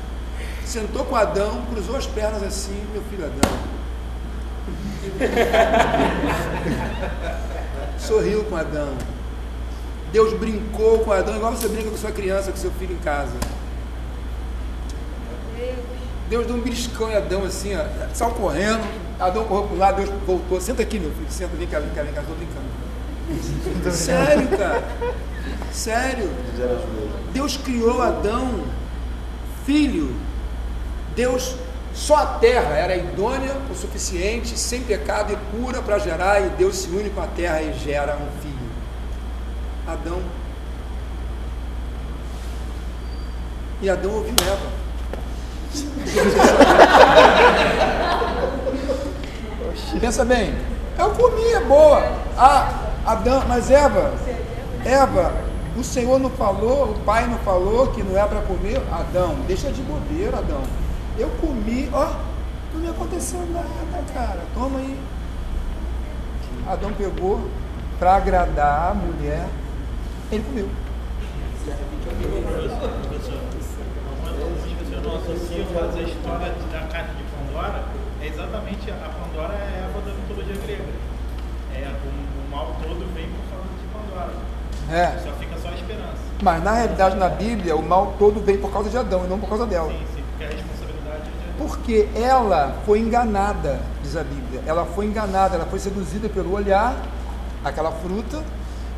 Sentou 0.66 1.06
com 1.06 1.16
Adão, 1.16 1.62
cruzou 1.72 1.96
as 1.96 2.08
pernas 2.08 2.42
assim, 2.44 2.80
meu 2.94 3.04
filho 3.10 3.26
Adão. 3.26 3.52
Sorriu 8.00 8.44
com 8.46 8.56
Adão. 8.56 8.90
Deus 10.12 10.34
brincou 10.34 11.00
com 11.00 11.12
Adão, 11.12 11.36
igual 11.36 11.52
você 11.52 11.68
brinca 11.68 11.90
com 11.90 11.98
sua 11.98 12.12
criança, 12.12 12.52
com 12.52 12.58
seu 12.58 12.72
filho 12.72 12.96
em 12.96 13.00
casa. 13.00 13.34
Deus 16.30 16.46
deu 16.46 16.56
um 16.56 16.62
beliscão 16.62 17.10
em 17.10 17.16
Adão 17.16 17.44
assim, 17.44 17.76
ó, 17.76 17.84
saiu 18.14 18.32
correndo. 18.32 18.88
Adão 19.20 19.46
correu 19.46 19.68
para 19.68 19.78
lado, 19.78 19.96
Deus 19.98 20.10
voltou. 20.26 20.62
Senta 20.62 20.84
aqui, 20.84 21.00
meu 21.00 21.12
filho, 21.12 21.26
senta, 21.30 21.56
vem 21.58 21.68
cá, 21.68 21.80
vem 21.80 21.90
cá, 21.90 22.04
vem 22.04 22.14
cá, 22.14 22.22
estou 22.22 22.36
brincando. 22.36 23.92
Sério, 23.92 24.48
cara. 24.58 24.84
Sério. 25.72 26.30
Deus 27.34 27.58
criou 27.58 28.02
Adão, 28.02 28.64
filho. 29.66 30.16
Deus, 31.16 31.56
só 31.94 32.16
a 32.16 32.26
terra 32.26 32.76
era 32.76 32.96
idônea 32.96 33.56
o 33.70 33.76
suficiente, 33.76 34.58
sem 34.58 34.82
pecado 34.84 35.34
e 35.34 35.58
pura 35.58 35.82
para 35.82 36.00
gerar, 36.00 36.42
e 36.42 36.50
Deus 36.52 36.78
se 36.78 36.90
une 36.90 37.10
com 37.10 37.22
a 37.22 37.28
terra 37.28 37.62
e 37.62 37.74
gera 37.80 38.16
um 38.16 38.42
filho. 38.42 38.70
Adão. 39.88 40.22
E 43.82 43.90
Adão 43.90 44.12
ouviu 44.12 44.36
Eva. 44.42 44.89
Pensa 50.00 50.26
bem, 50.26 50.56
eu 50.98 51.12
comi, 51.12 51.52
é 51.52 51.60
boa. 51.62 52.02
Ah, 52.38 52.88
Adão, 53.06 53.44
mas 53.48 53.70
Eva, 53.70 54.14
Eva, 54.86 55.34
o 55.78 55.84
Senhor 55.84 56.20
não 56.20 56.30
falou, 56.30 56.92
o 56.92 57.00
Pai 57.06 57.28
não 57.28 57.38
falou 57.40 57.88
que 57.88 58.02
não 58.02 58.18
é 58.18 58.26
para 58.26 58.42
comer? 58.42 58.82
Adão, 58.92 59.36
deixa 59.46 59.72
de 59.72 59.82
bobeira, 59.82 60.38
Adão. 60.38 60.64
Eu 61.18 61.30
comi, 61.42 61.90
ó, 61.94 62.14
não 62.74 62.82
me 62.82 62.90
aconteceu 62.90 63.42
nada, 63.52 64.04
cara. 64.14 64.40
Toma 64.54 64.80
aí. 64.80 64.98
Adão 66.68 66.94
pegou 66.94 67.50
para 67.98 68.16
agradar 68.16 68.92
a 68.92 68.94
mulher, 68.94 69.48
ele 70.32 70.44
comeu. 70.44 70.70
Eu 75.00 75.10
não 75.10 75.16
associo, 75.16 75.66
mas 75.74 75.96
a 75.96 76.02
história 76.02 76.54
da 76.72 76.80
carta 76.92 77.14
de 77.14 77.24
Pandora 77.24 77.84
é 78.22 78.28
exatamente 78.28 78.92
a 78.92 79.10
Pandora 79.10 79.54
é 79.54 79.64
a 79.64 79.86
Eva 79.86 80.02
da 80.02 80.14
mitologia 80.14 80.56
grega. 80.62 80.84
É, 81.74 81.88
o, 81.88 82.48
o 82.48 82.52
mal 82.52 82.76
todo 82.82 83.14
vem 83.14 83.30
por 83.30 83.44
causa 83.50 83.68
de 83.80 83.88
Pandora. 83.94 84.34
É. 84.92 85.20
Só 85.20 85.32
fica 85.40 85.58
só 85.58 85.70
a 85.70 85.76
esperança. 85.76 86.18
Mas 86.42 86.64
na 86.64 86.74
realidade, 86.74 87.16
na 87.16 87.30
Bíblia, 87.30 87.76
o 87.76 87.84
mal 87.84 88.16
todo 88.20 88.42
vem 88.42 88.58
por 88.58 88.72
causa 88.72 88.90
de 88.90 88.98
Adão 88.98 89.26
e 89.26 89.28
não 89.28 89.40
por 89.40 89.48
causa 89.48 89.66
dela. 89.66 89.90
Sim, 89.90 90.06
sim, 90.16 90.24
porque 90.32 90.44
a 90.44 90.48
responsabilidade 90.48 91.22
é 91.22 91.52
de 91.52 91.58
Porque 91.58 92.10
ela 92.16 92.76
foi 92.86 93.00
enganada, 93.00 93.80
diz 94.04 94.18
a 94.18 94.24
Bíblia. 94.24 94.62
Ela 94.66 94.86
foi 94.86 95.06
enganada, 95.06 95.56
ela 95.56 95.66
foi 95.66 95.80
seduzida 95.80 96.28
pelo 96.28 96.54
olhar, 96.54 96.96
aquela 97.64 97.92
fruta. 97.92 98.44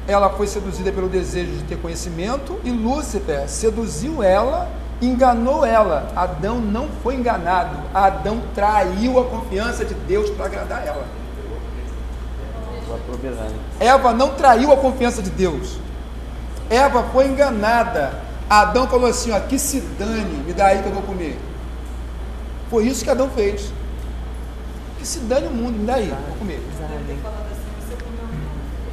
Ela 0.08 0.32
foi 0.32 0.48
seduzida 0.48 0.92
pelo 0.92 1.08
desejo 1.08 1.52
de 1.52 1.64
ter 1.64 1.78
conhecimento 1.78 2.60
e 2.64 2.72
Lúcifer 2.72 3.48
seduziu 3.48 4.24
ela, 4.24 4.68
enganou 5.02 5.66
ela. 5.66 6.12
Adão 6.16 6.60
não 6.60 6.88
foi 7.02 7.16
enganado. 7.16 7.78
Adão 7.94 8.42
traiu 8.54 9.20
a 9.20 9.26
confiança 9.26 9.84
de 9.84 9.94
Deus 9.94 10.30
para 10.30 10.46
agradar 10.46 10.86
ela. 10.86 11.06
Eva 13.80 14.14
não 14.14 14.36
traiu 14.36 14.72
a 14.72 14.78
confiança 14.78 15.22
de 15.22 15.30
Deus. 15.30 15.78
Eva 16.70 17.04
foi 17.12 17.28
enganada. 17.28 18.14
Adão 18.50 18.88
falou 18.88 19.10
assim: 19.10 19.32
ó, 19.32 19.40
que 19.40 19.58
se 19.58 19.80
dane, 19.98 20.44
me 20.46 20.54
dá 20.54 20.68
aí 20.68 20.82
que 20.82 20.88
eu 20.88 20.94
vou 20.94 21.04
comer. 21.04 21.40
Foi 22.70 22.86
isso 22.86 23.04
que 23.04 23.10
Adão 23.10 23.30
fez. 23.30 23.72
Que 24.98 25.08
se 25.08 25.20
dane 25.20 25.48
o 25.48 25.52
mundo, 25.52 25.80
me 25.80 25.86
dá 25.86 25.96
aí, 25.96 26.14
vou 26.28 26.38
comer. 26.38 26.62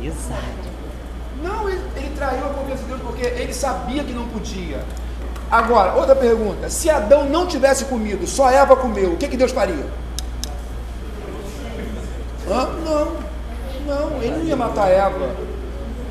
Exato. 0.01 0.69
Não, 1.43 1.69
ele, 1.69 1.83
ele 1.97 2.13
traiu 2.17 2.47
a 2.47 2.49
confiança 2.51 2.83
de 2.83 2.89
Deus 2.89 3.01
porque 3.03 3.25
ele 3.25 3.53
sabia 3.53 4.03
que 4.03 4.13
não 4.13 4.27
podia. 4.29 4.83
Agora, 5.51 5.95
outra 5.95 6.15
pergunta: 6.15 6.69
se 6.69 6.91
Adão 6.91 7.25
não 7.25 7.47
tivesse 7.47 7.87
comido, 7.87 8.27
só 8.27 8.51
Eva 8.51 8.77
comeu, 8.77 9.13
o 9.13 9.17
que, 9.17 9.29
que 9.29 9.37
Deus 9.37 9.53
faria? 9.53 9.87
Hã? 12.51 12.67
Não, 12.85 13.29
não, 13.87 14.23
ele 14.23 14.37
não 14.37 14.45
ia 14.45 14.57
matar 14.57 14.91
Eva. 14.91 15.35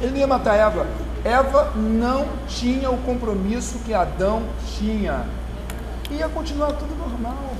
Ele 0.01 0.11
não 0.11 0.17
ia 0.17 0.27
matar 0.27 0.55
Eva. 0.55 0.85
Eva 1.23 1.71
não 1.75 2.27
tinha 2.47 2.89
o 2.89 2.97
compromisso 2.99 3.79
que 3.79 3.93
Adão 3.93 4.43
tinha. 4.77 5.25
Ia 6.09 6.29
continuar 6.29 6.73
tudo 6.73 6.95
normal. 6.95 7.53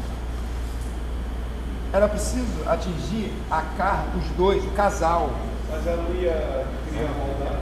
Era 1.92 2.08
preciso 2.08 2.46
atingir 2.66 3.34
a 3.50 3.62
carne, 3.78 4.20
os 4.20 4.28
dois, 4.38 4.64
o 4.64 4.72
casal. 4.72 5.32
Mas 5.72 5.86
ela 5.86 6.04
não 6.04 6.16
ia 6.16 6.66
criar 6.90 7.10
maldade. 7.10 7.58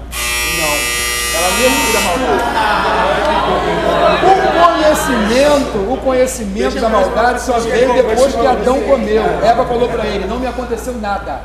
Não. 0.60 0.95
O 4.24 4.74
conhecimento, 4.74 5.94
o 5.94 5.98
conhecimento 5.98 6.80
da 6.80 6.90
maldade 6.90 7.42
só 7.42 7.60
veio 7.60 7.94
depois 7.94 8.34
que 8.34 8.46
Adão 8.46 8.82
comeu. 8.82 9.24
Eva 9.44 9.66
falou 9.66 9.90
para 9.90 10.06
ele: 10.06 10.26
Não 10.26 10.40
me 10.40 10.48
aconteceu 10.48 10.94
nada. 10.94 11.42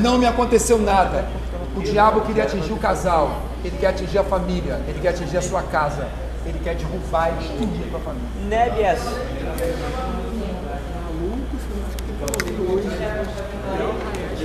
Não 0.00 0.18
me 0.18 0.26
aconteceu 0.26 0.78
nada. 0.78 1.24
O 1.76 1.80
diabo 1.80 2.22
queria 2.22 2.44
atingir 2.44 2.72
o 2.72 2.78
casal, 2.78 3.42
ele 3.64 3.76
quer 3.78 3.88
atingir 3.88 4.18
a 4.18 4.24
família, 4.24 4.80
ele 4.88 5.00
quer 5.00 5.10
atingir 5.10 5.36
a 5.36 5.42
sua 5.42 5.62
casa, 5.62 6.08
ele 6.44 6.58
quer 6.62 6.74
derrubar 6.74 7.30
e 7.30 7.32
destruir 7.42 7.94
a 7.94 7.98
família. 8.00 8.28
Né, 8.48 8.70
Bias? 8.70 9.00